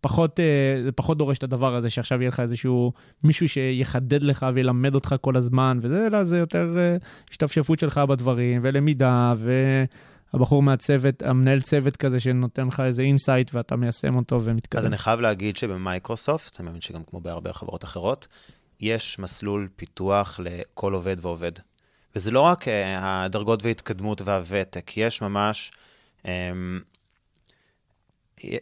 פחות, 0.00 0.40
אה, 0.40 0.82
זה 0.82 0.92
פחות 0.92 1.18
דורש 1.18 1.38
את 1.38 1.42
הדבר 1.42 1.74
הזה, 1.74 1.90
שעכשיו 1.90 2.20
יהיה 2.20 2.28
לך 2.28 2.40
איזשהו 2.40 2.92
מישהו 3.24 3.48
שיחדד 3.48 4.22
לך 4.22 4.46
וילמד 4.54 4.94
אותך 4.94 5.14
כל 5.20 5.36
הזמן, 5.36 5.78
וזה, 5.82 6.06
אלא 6.06 6.24
זה 6.24 6.38
יותר 6.38 6.74
אה, 6.78 6.96
השתפשפות 7.30 7.78
שלך 7.78 7.98
בדברים, 7.98 8.60
ולמידה, 8.64 9.34
והבחור 10.32 10.62
מהצוות, 10.62 11.22
המנהל 11.22 11.60
צוות 11.60 11.96
כזה 11.96 12.20
שנותן 12.20 12.66
לך 12.66 12.80
איזה 12.80 13.02
insight 13.02 13.54
ואתה 13.54 13.76
מיישם 13.76 14.14
אותו 14.16 14.44
ומתקדם. 14.44 14.78
אז 14.78 14.86
אני 14.86 14.98
חייב 14.98 15.20
להגיד 15.20 15.56
שבמייקרוסופט, 15.56 16.60
אני 16.60 16.68
מבין 16.68 16.80
שגם 16.80 17.02
כמו 17.04 17.20
בהרבה 17.20 17.52
חברות 17.52 17.84
אחרות, 17.84 18.26
יש 18.80 19.18
מסלול 19.18 19.68
פיתוח 19.76 20.40
לכל 20.42 20.94
עובד 20.94 21.16
ועובד. 21.20 21.52
וזה 22.18 22.30
לא 22.30 22.40
רק 22.40 22.68
אה, 22.68 23.24
הדרגות 23.24 23.62
וההתקדמות 23.62 24.20
והוותק, 24.20 24.96
יש 24.96 25.22
ממש, 25.22 25.72
אה, 26.26 26.52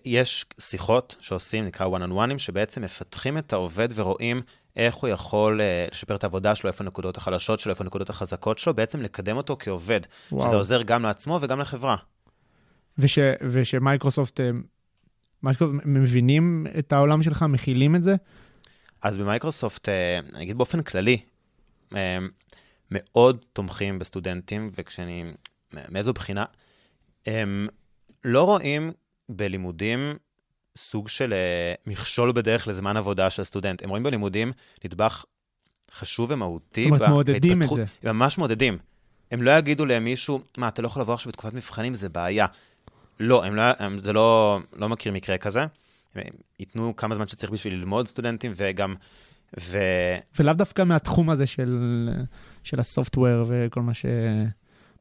יש 0.05 0.47
שיחות 0.61 1.17
שעושים, 1.21 1.65
נקרא 1.65 1.87
one 1.87 2.11
on 2.11 2.13
one'ים, 2.13 2.39
שבעצם 2.39 2.83
מפתחים 2.83 3.39
את 3.39 3.53
העובד 3.53 3.89
ורואים 3.95 4.43
איך 4.77 4.95
הוא 4.95 5.09
יכול 5.09 5.61
אה, 5.61 5.87
לשפר 5.93 6.17
את 6.17 6.25
העבודה 6.25 6.55
שלו, 6.55 6.71
איפה 6.71 6.85
הנקודות 6.85 7.17
החלשות 7.17 7.59
שלו, 7.59 7.71
איפה 7.71 7.85
הנקודות 7.85 8.11
החזקות 8.11 8.59
שלו, 8.59 8.75
בעצם 8.75 9.01
לקדם 9.01 9.37
אותו 9.37 9.57
כעובד, 9.59 10.01
וואו. 10.33 10.47
שזה 10.47 10.57
עוזר 10.57 10.83
גם 10.83 11.03
לעצמו 11.03 11.39
וגם 11.43 11.61
לחברה. 11.61 11.97
וש, 12.99 13.19
ושמייקרוסופט, 13.51 14.41
אה, 14.41 14.51
מייקרוסופט 15.43 15.81
מבינים 15.85 16.67
את 16.79 16.93
העולם 16.93 17.23
שלך, 17.23 17.43
מכילים 17.43 17.97
את 17.97 18.03
זה? 18.03 18.15
אז 19.03 19.19
במייקרוסופט, 19.19 19.89
אני 20.35 20.45
אגיד 20.45 20.59
באופן 20.59 20.83
כללי, 20.83 21.19
אה, 21.95 22.19
מאוד 22.91 23.45
תומכים 23.53 23.99
בסטודנטים, 23.99 24.71
וכשאני, 24.79 25.25
מאיזו 25.73 26.13
בחינה, 26.13 26.45
הם 27.27 27.69
לא 28.25 28.45
רואים 28.45 28.93
בלימודים 29.29 30.15
סוג 30.77 31.09
של 31.09 31.33
אה, 31.33 31.75
מכשול 31.87 32.33
בדרך 32.33 32.69
לזמן 32.69 32.97
עבודה 32.97 33.31
של 33.31 33.45
סטודנט. 33.45 33.83
הם 33.83 33.89
רואים 33.89 34.03
בלימודים 34.03 34.53
נדבך 34.85 35.25
חשוב 35.93 36.31
ומהותי. 36.31 36.83
זאת 36.85 36.91
אומרת, 36.91 37.09
מעודדים 37.11 37.63
את. 37.63 37.69
זה. 37.75 37.85
הם 38.03 38.17
ממש 38.17 38.39
מעודדים. 38.39 38.79
הם 39.31 39.43
לא 39.43 39.59
יגידו 39.59 39.87
למישהו, 39.87 40.41
מה, 40.57 40.69
אתה 40.69 40.83
לא 40.83 40.87
יכול 40.87 41.03
לבוא 41.03 41.15
עכשיו 41.15 41.33
בתקופת 41.33 41.55
מבחנים, 41.55 41.95
זה 41.95 42.09
בעיה. 42.09 42.47
לא, 43.21 43.45
הם 43.45 43.55
לא, 43.55 43.63
הם, 43.79 43.99
זה 43.99 44.13
לא, 44.13 44.59
לא 44.77 44.89
מכיר 44.89 45.13
מקרה 45.13 45.39
כזה. 45.39 45.67
הם 46.15 46.23
ייתנו 46.59 46.97
כמה 46.97 47.15
זמן 47.15 47.29
שצריך 47.29 47.53
בשביל 47.53 47.75
ללמוד 47.75 48.09
סטודנטים, 48.09 48.53
וגם, 48.57 48.95
ו... 49.61 49.79
ולאו 50.39 50.55
דווקא 50.55 50.83
מהתחום 50.83 51.31
הזה 51.31 51.47
של, 51.47 52.09
של 52.65 52.81
הסופטוור 52.81 53.45
וכל 53.49 53.83
מה, 53.83 53.95
ש, 53.95 54.07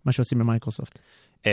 מה 0.06 0.12
שעושים 0.12 0.40
במייקרוסופט. 0.40 1.00
Um, 1.44 1.48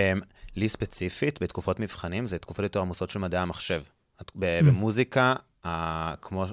לי 0.56 0.68
ספציפית, 0.68 1.42
בתקופות 1.42 1.80
מבחנים, 1.80 2.26
זה 2.26 2.38
תקופות 2.38 2.62
יותר 2.62 2.80
עמוסות 2.80 3.10
של 3.10 3.18
מדעי 3.18 3.40
המחשב. 3.40 3.82
Mm. 4.20 4.24
במוזיקה, 4.38 5.34
uh, 5.64 5.68
כמו, 6.22 6.46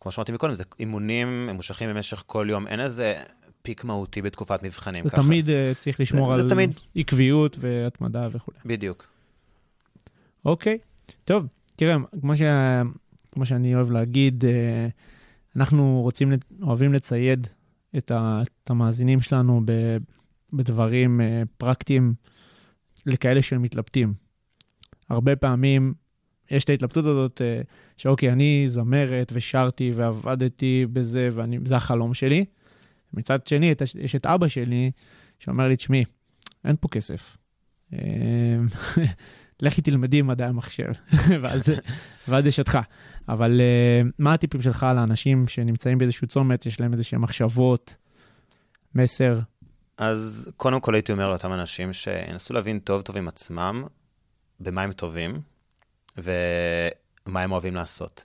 כמו 0.00 0.12
שאמרתי 0.12 0.32
מקודם, 0.32 0.54
זה 0.54 0.64
אימונים 0.80 1.46
ממושכים 1.46 1.90
במשך 1.90 2.22
כל 2.26 2.46
יום, 2.50 2.66
אין 2.66 2.80
איזה 2.80 3.14
פיק 3.62 3.84
מהותי 3.84 4.22
בתקופת 4.22 4.62
מבחנים. 4.62 5.04
זה 5.04 5.10
ככה. 5.10 5.22
תמיד 5.22 5.50
אה, 5.50 5.72
צריך 5.78 6.00
לשמור 6.00 6.36
זה 6.36 6.42
על 6.42 6.48
תמיד. 6.48 6.70
עקביות 6.96 7.56
והתמדה 7.60 8.28
וכו'. 8.32 8.52
בדיוק. 8.64 9.06
אוקיי, 10.44 10.78
טוב, 11.24 11.46
תראה, 11.76 11.96
כמו, 12.20 12.36
ש... 12.36 12.42
כמו 13.32 13.46
שאני 13.46 13.74
אוהב 13.74 13.90
להגיד, 13.90 14.44
אה, 14.44 14.88
אנחנו 15.56 16.00
רוצים, 16.02 16.32
אוהבים 16.62 16.92
לצייד 16.92 17.46
את, 17.96 18.10
ה... 18.10 18.42
את 18.42 18.70
המאזינים 18.70 19.20
שלנו 19.20 19.62
ב... 19.64 19.96
בדברים 20.52 21.20
אה, 21.20 21.42
פרקטיים 21.56 22.14
לכאלה 23.06 23.42
שהם 23.42 23.62
מתלבטים. 23.62 24.14
הרבה 25.08 25.36
פעמים 25.36 25.94
יש 26.50 26.64
את 26.64 26.70
ההתלבטות 26.70 27.04
הזאת, 27.04 27.42
אה, 27.44 27.60
שאוקיי, 27.96 28.32
אני 28.32 28.64
זמרת 28.68 29.32
ושרתי 29.34 29.92
ועבדתי 29.94 30.86
בזה, 30.92 31.28
וזה 31.64 31.76
החלום 31.76 32.14
שלי. 32.14 32.44
מצד 33.14 33.46
שני, 33.46 33.74
יש 33.98 34.14
את 34.14 34.26
אבא 34.26 34.48
שלי, 34.48 34.90
שאומר 35.38 35.68
לי, 35.68 35.76
תשמעי, 35.76 36.04
אין 36.64 36.76
פה 36.80 36.88
כסף. 36.88 37.36
לכי 39.60 39.82
תלמדי 39.82 40.22
מדעי 40.22 40.48
המחשב, 40.48 40.92
ואז, 41.42 41.62
ואז 42.28 42.46
יש 42.46 42.58
אותך. 42.58 42.78
אבל 43.28 43.60
uh, 43.60 44.10
מה 44.18 44.32
הטיפים 44.32 44.62
שלך 44.62 44.86
לאנשים 44.94 45.48
שנמצאים 45.48 45.98
באיזשהו 45.98 46.26
צומת, 46.26 46.66
יש 46.66 46.80
להם 46.80 46.92
איזשהם 46.92 47.22
מחשבות, 47.22 47.96
מסר? 48.94 49.38
אז 49.98 50.50
קודם 50.56 50.80
כל 50.80 50.94
הייתי 50.94 51.12
אומר 51.12 51.30
לאותם 51.30 51.52
אנשים 51.52 51.92
שינסו 51.92 52.54
להבין 52.54 52.78
טוב 52.78 53.02
טוב 53.02 53.16
עם 53.16 53.28
עצמם 53.28 53.84
במה 54.60 54.82
הם 54.82 54.92
טובים 54.92 55.40
ומה 56.18 57.40
הם 57.42 57.52
אוהבים 57.52 57.74
לעשות. 57.74 58.24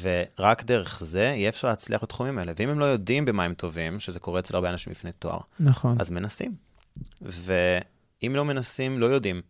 ורק 0.00 0.64
דרך 0.64 1.00
זה 1.00 1.22
יהיה 1.22 1.48
אפשר 1.48 1.68
להצליח 1.68 2.02
בתחומים 2.02 2.38
האלה. 2.38 2.52
ואם 2.56 2.68
הם 2.68 2.78
לא 2.78 2.84
יודעים 2.84 3.24
במה 3.24 3.44
הם 3.44 3.54
טובים, 3.54 4.00
שזה 4.00 4.20
קורה 4.20 4.40
אצל 4.40 4.54
הרבה 4.54 4.70
אנשים 4.70 4.90
לפני 4.90 5.12
תואר, 5.12 5.38
נכון. 5.60 5.96
אז 6.00 6.10
מנסים. 6.10 6.54
ואם 7.22 8.36
לא 8.36 8.44
מנסים, 8.44 8.98
לא 8.98 9.06
יודעים. 9.06 9.42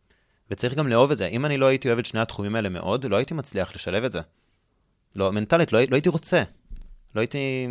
וצריך 0.51 0.75
גם 0.75 0.89
לאהוב 0.89 1.11
את 1.11 1.17
זה. 1.17 1.27
אם 1.27 1.47
אני 1.47 1.57
לא 1.57 1.67
הייתי 1.67 1.89
אוהב 1.89 1.99
את 1.99 2.07
שני 2.07 2.21
התחומים 2.21 2.57
האלה 2.57 2.69
מאוד, 2.69 3.05
לא 3.05 3.17
הייתי 3.17 3.35
מצליח 3.35 3.75
לשלב 3.75 4.05
את 4.05 4.13
זה. 4.13 4.21
לא, 5.17 5.33
מנטלית, 5.33 5.73
לא, 5.73 5.81
לא 5.81 5.97
הייתי 5.97 6.09
רוצה. 6.09 6.43
לא 7.15 7.21
הייתי... 7.21 7.67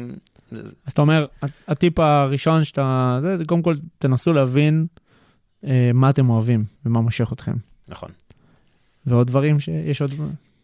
אז 0.52 0.92
אתה 0.92 1.02
אומר, 1.02 1.26
הטיפ 1.68 2.00
הראשון 2.00 2.64
שאתה... 2.64 3.18
זה, 3.22 3.38
זה 3.38 3.46
קודם 3.46 3.62
כל, 3.62 3.76
תנסו 3.98 4.34
להבין 4.34 4.88
uh, 5.64 5.68
מה 5.94 6.10
אתם 6.10 6.30
אוהבים 6.30 6.66
ומה 6.86 7.02
מושך 7.02 7.34
אתכם. 7.34 7.56
נכון. 7.88 8.10
ועוד 9.06 9.28
דברים 9.28 9.60
שיש 9.60 10.02
עוד... 10.02 10.12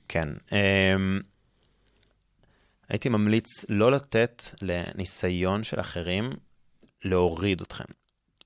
כן. 0.08 0.30
אמ, 0.52 1.20
הייתי 2.90 3.10
ממליץ 3.10 3.66
לא 3.70 3.92
לתת 3.92 4.44
לניסיון 4.62 5.64
של 5.64 5.80
אחרים 5.80 6.32
להוריד 7.06 7.62
אתכם. 7.62 7.84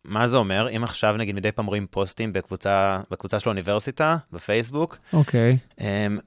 מה 0.08 0.28
זה 0.28 0.38
אומר? 0.38 0.70
אם 0.76 0.84
עכשיו 0.84 1.16
נגיד 1.18 1.36
מדי 1.36 1.52
פעם 1.52 1.66
רואים 1.66 1.88
פוסטים 1.88 2.34
בקבוצה, 2.34 3.00
בקבוצה 3.12 3.40
של 3.40 3.50
האוניברסיטה, 3.50 4.18
בפייסבוק, 4.32 4.98
אוקיי, 5.14 5.58
אמ, 5.80 6.18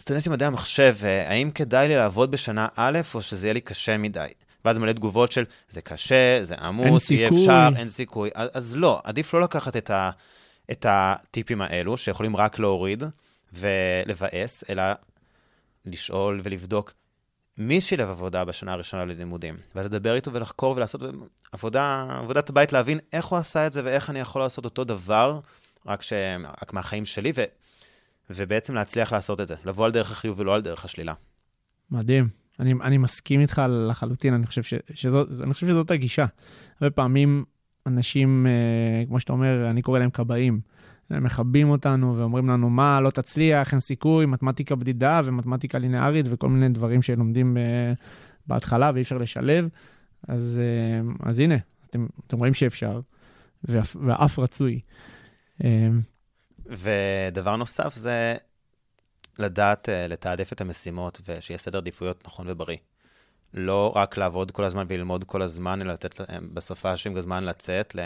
סטודנטים 0.00 0.32
מדעי 0.32 0.46
המחשב, 0.46 0.96
אה, 1.04 1.30
האם 1.30 1.50
כדאי 1.50 1.88
לי 1.88 1.96
לעבוד 1.96 2.30
בשנה 2.30 2.68
א', 2.76 3.00
או 3.14 3.22
שזה 3.22 3.46
יהיה 3.46 3.54
לי 3.54 3.60
קשה 3.60 3.96
מדי? 3.96 4.26
ואז 4.64 4.78
מלא 4.78 4.92
תגובות 4.92 5.32
של, 5.32 5.44
זה 5.68 5.80
קשה, 5.80 6.38
זה 6.42 6.54
עמוס, 6.54 7.10
אי 7.10 7.16
סיכוי." 7.16 7.40
אפשר, 7.40 7.68
אין 7.76 7.88
סיכוי. 7.88 8.30
אז, 8.34 8.50
אז 8.54 8.76
לא, 8.76 9.00
עדיף 9.04 9.34
לא 9.34 9.40
לקחת 9.40 9.76
את, 9.76 9.90
ה, 9.90 10.10
את 10.70 10.86
הטיפים 10.88 11.62
האלו, 11.62 11.96
שיכולים 11.96 12.36
רק 12.36 12.58
להוריד 12.58 13.02
ולבאס, 13.52 14.64
אלא 14.70 14.82
לשאול 15.86 16.40
ולבדוק 16.44 16.92
מי 17.58 17.80
שילב 17.80 18.08
עבודה 18.08 18.44
בשנה 18.44 18.72
הראשונה 18.72 19.04
ללימודים, 19.04 19.56
ולדבר 19.74 20.14
איתו 20.14 20.32
ולחקור 20.32 20.76
ולעשות 20.76 21.02
עבודה, 21.52 22.06
עבודת 22.10 22.50
הבית, 22.50 22.72
להבין 22.72 22.98
איך 23.12 23.26
הוא 23.26 23.38
עשה 23.38 23.66
את 23.66 23.72
זה 23.72 23.84
ואיך 23.84 24.10
אני 24.10 24.18
יכול 24.18 24.42
לעשות 24.42 24.64
אותו 24.64 24.84
דבר, 24.84 25.40
רק, 25.86 26.02
ש... 26.02 26.12
רק 26.62 26.72
מהחיים 26.72 27.04
שלי, 27.04 27.32
ו... 27.34 27.44
ובעצם 28.30 28.74
להצליח 28.74 29.12
לעשות 29.12 29.40
את 29.40 29.48
זה, 29.48 29.54
לבוא 29.64 29.84
על 29.84 29.92
דרך 29.92 30.10
החיוב 30.10 30.40
ולא 30.40 30.54
על 30.54 30.60
דרך 30.60 30.84
השלילה. 30.84 31.14
מדהים. 31.90 32.28
אני, 32.60 32.74
אני 32.82 32.98
מסכים 32.98 33.40
איתך 33.40 33.62
לחלוטין, 33.68 34.34
אני 34.34 34.46
חושב, 34.46 34.62
ש, 34.62 34.74
שזאת, 34.94 35.28
אני 35.42 35.54
חושב 35.54 35.66
שזאת 35.66 35.90
הגישה. 35.90 36.26
הרבה 36.80 36.90
פעמים 36.90 37.44
אנשים, 37.86 38.46
אה, 38.46 39.06
כמו 39.06 39.20
שאתה 39.20 39.32
אומר, 39.32 39.70
אני 39.70 39.82
קורא 39.82 39.98
להם 39.98 40.10
כבאים. 40.10 40.60
מכבים 41.10 41.70
אותנו 41.70 42.16
ואומרים 42.16 42.48
לנו, 42.48 42.70
מה, 42.70 43.00
לא 43.00 43.10
תצליח, 43.10 43.72
אין 43.72 43.80
סיכוי, 43.80 44.26
מתמטיקה 44.26 44.74
בדידה 44.74 45.20
ומתמטיקה 45.24 45.78
לינארית 45.78 46.26
וכל 46.30 46.48
מיני 46.48 46.68
דברים 46.68 47.02
שלומדים 47.02 47.56
אה, 47.56 47.92
בהתחלה 48.46 48.90
ואי 48.94 49.02
אפשר 49.02 49.18
לשלב. 49.18 49.68
אז, 50.28 50.60
אה, 50.62 51.28
אז 51.28 51.38
הנה, 51.38 51.54
אתם, 51.90 52.06
אתם 52.26 52.38
רואים 52.38 52.54
שאפשר, 52.54 53.00
ואף, 53.64 53.96
ואף 54.06 54.38
רצוי. 54.38 54.80
אה, 55.64 55.88
ודבר 56.66 57.56
נוסף 57.56 57.94
זה 57.94 58.34
לדעת 59.38 59.88
לתעדף 60.08 60.52
את 60.52 60.60
המשימות 60.60 61.20
ושיהיה 61.28 61.58
סדר 61.58 61.78
עדיפויות 61.78 62.22
נכון 62.26 62.46
ובריא. 62.48 62.76
לא 63.54 63.92
רק 63.96 64.16
לעבוד 64.16 64.50
כל 64.50 64.64
הזמן 64.64 64.86
וללמוד 64.88 65.24
כל 65.24 65.42
הזמן, 65.42 65.82
אלא 65.82 65.92
לתת 65.92 66.20
בסופה 66.54 66.96
של 66.96 67.20
זמן 67.20 67.44
לצאת, 67.44 67.96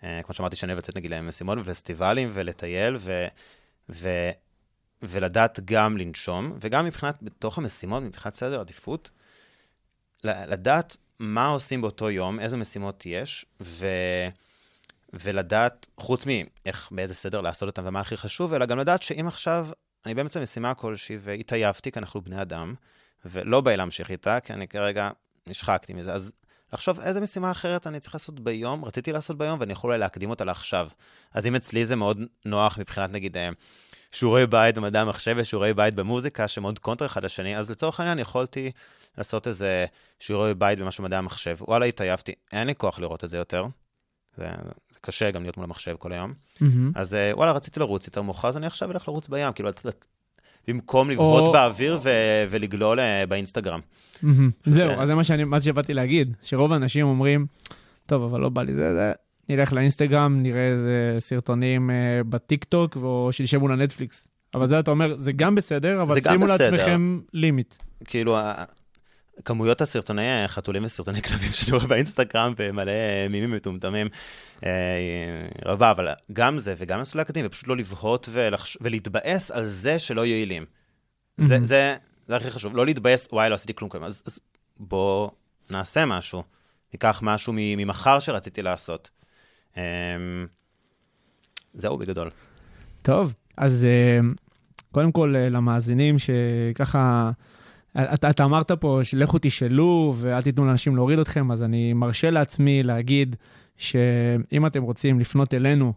כמו 0.00 0.34
שאמרתי, 0.34 0.56
שאני 0.56 0.72
אוהב 0.72 0.78
לצאת 0.78 0.96
נגיד 0.96 1.10
למשימות 1.10 1.58
ופסטיבלים 1.60 2.28
ולטייל, 2.32 2.96
ו... 2.98 3.26
ו... 3.88 4.08
ולדעת 5.02 5.60
גם 5.64 5.96
לנשום, 5.96 6.58
וגם 6.60 6.84
מבחינת, 6.84 7.22
בתוך 7.22 7.58
המשימות, 7.58 8.02
מבחינת 8.02 8.34
סדר 8.34 8.60
עדיפות, 8.60 9.10
לדעת 10.24 10.96
מה 11.18 11.46
עושים 11.46 11.80
באותו 11.80 12.10
יום, 12.10 12.40
איזה 12.40 12.56
משימות 12.56 13.06
יש, 13.06 13.46
ו... 13.60 13.86
ולדעת, 15.12 15.86
חוץ 15.96 16.24
מאיך, 16.26 16.88
באיזה 16.92 17.14
סדר 17.14 17.40
לעשות 17.40 17.68
אותם 17.68 17.82
ומה 17.86 18.00
הכי 18.00 18.16
חשוב, 18.16 18.54
אלא 18.54 18.66
גם 18.66 18.78
לדעת 18.78 19.02
שאם 19.02 19.26
עכשיו 19.28 19.68
אני 20.06 20.14
באמצע 20.14 20.40
משימה 20.40 20.74
כלשהי 20.74 21.16
והתעייפתי, 21.20 21.92
כי 21.92 21.98
אנחנו 21.98 22.20
בני 22.20 22.42
אדם, 22.42 22.74
ולא 23.24 23.60
בא 23.60 23.74
להמשיך 23.74 24.10
איתה, 24.10 24.40
כי 24.40 24.52
אני 24.52 24.68
כרגע 24.68 25.10
נשחקתי 25.46 25.92
מזה, 25.92 26.12
אז 26.12 26.32
לחשוב 26.72 27.00
איזה 27.00 27.20
משימה 27.20 27.50
אחרת 27.50 27.86
אני 27.86 28.00
צריך 28.00 28.14
לעשות 28.14 28.40
ביום, 28.40 28.84
רציתי 28.84 29.12
לעשות 29.12 29.38
ביום, 29.38 29.60
ואני 29.60 29.72
יכול 29.72 29.90
אולי 29.90 29.98
להקדים 29.98 30.30
אותה 30.30 30.44
לעכשיו. 30.44 30.88
אז 31.34 31.46
אם 31.46 31.54
אצלי 31.54 31.84
זה 31.84 31.96
מאוד 31.96 32.18
נוח 32.44 32.78
מבחינת, 32.78 33.10
נגיד, 33.10 33.36
אה, 33.36 33.48
שיעורי 34.12 34.46
בית 34.46 34.74
במדעי 34.74 35.02
המחשב 35.02 35.34
ושיעורי 35.38 35.74
בית 35.74 35.94
במוזיקה, 35.94 36.48
שמאוד 36.48 36.78
קונטר 36.78 37.06
אחד 37.06 37.24
לשני, 37.24 37.58
אז 37.58 37.70
לצורך 37.70 38.00
העניין 38.00 38.18
יכולתי 38.18 38.70
לעשות 39.18 39.46
איזה 39.46 39.86
שיעורי 40.18 40.54
בית 40.54 40.78
במשהו 40.78 41.04
במדעי 41.04 41.18
המחשב. 41.18 41.56
וואלה, 41.60 41.86
התעייפתי, 41.86 42.32
אין 42.52 42.66
לי 42.66 42.74
כוח 42.74 42.98
לראות 42.98 43.24
את 43.24 43.28
זה 43.28 43.36
יותר. 43.36 43.66
זה, 44.36 44.48
זה 44.92 44.98
קשה 45.00 45.30
גם 45.30 45.42
להיות 45.42 45.56
מול 45.56 45.64
המחשב 45.64 45.96
כל 45.98 46.12
היום. 46.12 46.34
מהמם. 46.60 46.92
אז 46.94 47.14
אה, 47.14 47.30
וואלה, 47.34 47.52
רציתי 47.52 47.80
לרוץ 47.80 48.06
יותר 48.06 48.22
מאוחר, 48.22 48.48
אז 48.48 48.56
אני 48.56 48.66
עכשיו 48.66 48.90
אלך 48.90 49.08
לרוץ 49.08 49.28
בים. 49.28 49.52
כאילו, 49.52 49.70
במקום 50.68 51.10
לבהות 51.10 51.46
או- 51.46 51.52
באוויר 51.52 51.98
ו- 52.02 52.10
ולגלול 52.50 53.00
אה, 53.00 53.26
באינסטגרם. 53.26 53.80
מהמם. 54.22 54.50
זהו, 54.64 54.94
כן. 54.94 55.00
אז 55.00 55.06
זה 55.08 55.14
מה 55.14 55.24
שאני, 55.24 55.44
מה 55.44 55.60
שבאתי 55.60 55.94
להגיד, 55.94 56.34
שרוב 56.42 56.72
האנשים 56.72 57.06
אומרים, 57.06 57.46
טוב, 58.06 58.22
אבל 58.22 58.40
לא 58.40 58.48
בא 58.48 58.62
לי 58.62 58.74
זה, 58.74 58.94
זה, 58.94 59.12
נלך 59.48 59.72
לאינסטגרם, 59.72 60.42
נראה 60.42 60.66
איזה 60.66 61.16
סרטונים 61.18 61.90
אה, 61.90 61.94
בטיקטוק, 62.28 62.96
או 62.96 63.28
שנשב 63.32 63.58
מול 63.58 63.72
הנטפליקס. 63.72 64.28
אבל 64.54 64.66
זה 64.66 64.80
אתה 64.80 64.90
אומר, 64.90 65.14
זה 65.18 65.32
גם 65.32 65.54
בסדר, 65.54 66.02
אבל 66.02 66.20
שימו 66.20 66.44
בסדר. 66.46 66.70
לעצמכם 66.70 67.20
לימיט. 67.32 67.74
כאילו, 68.04 68.36
ה- 68.38 68.64
כמויות 69.44 69.80
הסרטוני 69.80 70.22
חתולים 70.46 70.84
וסרטוני 70.84 71.22
כלבים 71.22 71.52
שאני 71.52 71.72
רואה 71.72 71.86
באינסטגרם 71.92 72.54
ומלא 72.56 72.90
אה, 72.90 73.26
מימים 73.30 73.50
מטומטמים 73.50 74.08
אה, 74.66 74.70
רבה, 75.64 75.90
אבל 75.90 76.08
גם 76.32 76.58
זה 76.58 76.74
וגם 76.78 77.00
מסלולי 77.00 77.22
הקדים, 77.22 77.46
ופשוט 77.46 77.68
לא 77.68 77.76
לבהות 77.76 78.28
ולחש... 78.32 78.78
ולהתבאס 78.80 79.50
על 79.50 79.64
זה 79.64 79.98
שלא 79.98 80.26
יעילים. 80.26 80.64
זה. 81.36 81.58
זה, 81.62 81.96
זה 82.26 82.36
הכי 82.36 82.50
חשוב, 82.50 82.76
לא 82.76 82.86
להתבאס, 82.86 83.28
וואי, 83.32 83.50
לא 83.50 83.54
עשיתי 83.54 83.74
כלום 83.74 83.90
קודם, 83.90 84.04
אז, 84.04 84.22
אז 84.26 84.40
בוא 84.78 85.30
נעשה 85.70 86.06
משהו. 86.06 86.42
ניקח 86.92 87.20
משהו 87.22 87.52
ממחר 87.56 88.20
שרציתי 88.20 88.62
לעשות. 88.62 89.10
אה, 89.76 89.82
זהו 91.74 91.98
בגדול. 91.98 92.30
טוב, 93.02 93.34
אז 93.56 93.84
אה, 93.84 94.20
קודם 94.92 95.12
כל 95.12 95.34
אה, 95.36 95.48
למאזינים 95.48 96.16
שככה, 96.18 96.98
אה, 96.98 97.30
אתה, 97.98 98.30
אתה 98.30 98.44
אמרת 98.44 98.72
פה 98.72 99.00
שלכו 99.02 99.38
תשאלו 99.42 100.14
ואל 100.16 100.42
תיתנו 100.42 100.66
לאנשים 100.66 100.96
להוריד 100.96 101.18
אתכם, 101.18 101.50
אז 101.50 101.62
אני 101.62 101.92
מרשה 101.92 102.30
לעצמי 102.30 102.82
להגיד 102.82 103.36
שאם 103.76 104.66
אתם 104.66 104.82
רוצים 104.82 105.20
לפנות 105.20 105.54
אלינו 105.54 105.92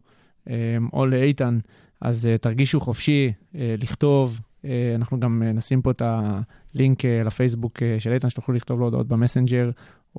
אה, 0.49 0.77
או 0.93 1.05
לאיתן, 1.05 1.59
אז 2.01 2.25
אה, 2.25 2.37
תרגישו 2.37 2.79
חופשי 2.79 3.31
אה, 3.55 3.75
לכתוב. 3.77 4.39
אה, 4.65 4.93
אנחנו 4.95 5.19
גם 5.19 5.43
נשים 5.43 5.81
פה 5.81 5.91
את 5.91 6.01
הלינק 6.05 7.05
לפייסבוק 7.05 7.79
של 7.99 8.13
איתן, 8.13 8.29
שתוכלו 8.29 8.55
לכתוב 8.55 8.79
לו 8.79 8.85
הודעות 8.85 9.07
במסנג'ר, 9.07 9.69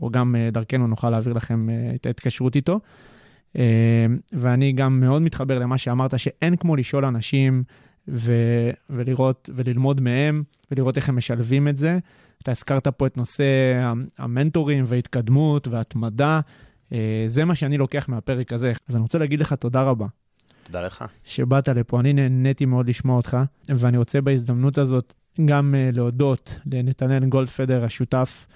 או 0.02 0.10
גם 0.10 0.34
דרכנו 0.52 0.87
נוכל 0.87 1.10
להעביר 1.10 1.32
לכם 1.32 1.68
את 1.94 2.06
ההתקשרות 2.06 2.56
איתו. 2.56 2.80
אה, 3.58 4.06
ואני 4.32 4.72
גם 4.72 5.00
מאוד 5.00 5.22
מתחבר 5.22 5.58
למה 5.58 5.78
שאמרת, 5.78 6.18
שאין 6.18 6.56
כמו 6.56 6.76
לשאול 6.76 7.04
אנשים 7.04 7.64
ו- 8.08 8.70
ולראות 8.90 9.50
וללמוד 9.54 10.00
מהם, 10.00 10.42
ולראות 10.70 10.96
איך 10.96 11.08
הם 11.08 11.16
משלבים 11.16 11.68
את 11.68 11.76
זה. 11.76 11.98
אתה 12.42 12.50
הזכרת 12.50 12.88
פה 12.88 13.06
את 13.06 13.16
נושא 13.16 13.44
המנטורים 14.18 14.84
וההתקדמות 14.88 15.68
וההתמדה. 15.68 16.40
אה, 16.92 17.24
זה 17.26 17.44
מה 17.44 17.54
שאני 17.54 17.78
לוקח 17.78 18.08
מהפרק 18.08 18.52
הזה. 18.52 18.72
אז 18.88 18.96
אני 18.96 19.02
רוצה 19.02 19.18
להגיד 19.18 19.40
לך 19.40 19.52
תודה 19.52 19.82
רבה 19.82 20.06
תודה 20.64 20.80
לך. 20.80 21.04
שבאת 21.24 21.68
לפה. 21.68 22.00
אני 22.00 22.12
נהניתי 22.12 22.66
מאוד 22.66 22.88
לשמוע 22.88 23.16
אותך, 23.16 23.36
ואני 23.68 23.98
רוצה 23.98 24.20
בהזדמנות 24.20 24.78
הזאת 24.78 25.14
גם 25.44 25.74
uh, 25.74 25.96
להודות 25.96 26.58
לנתנאל 26.66 27.24
גולדפדר, 27.24 27.84
השותף 27.84 28.46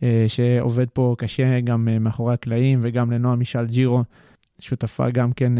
uh, 0.00 0.04
שעובד 0.28 0.90
פה 0.90 1.14
קשה 1.18 1.60
גם 1.60 1.88
מאחורי 2.00 2.34
הקלעים, 2.34 2.78
וגם 2.82 3.10
לנועה 3.10 3.36
משאל 3.36 3.66
ג'ירו, 3.66 4.04
שותפה 4.58 5.10
גם 5.10 5.32
כן 5.32 5.52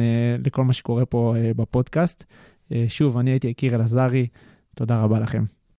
לכל 0.44 0.64
מה 0.64 0.72
שקורה 0.72 1.06
פה 1.06 1.34
בפודקאסט. 1.56 2.24
Uh, 2.72 2.74
שוב, 2.88 3.18
אני 3.18 3.30
הייתי 3.30 3.46
יקיר 3.48 3.74
אלעזרי, 3.74 4.26
תודה 4.74 5.02
רבה 5.02 5.20
לכם. 5.20 5.44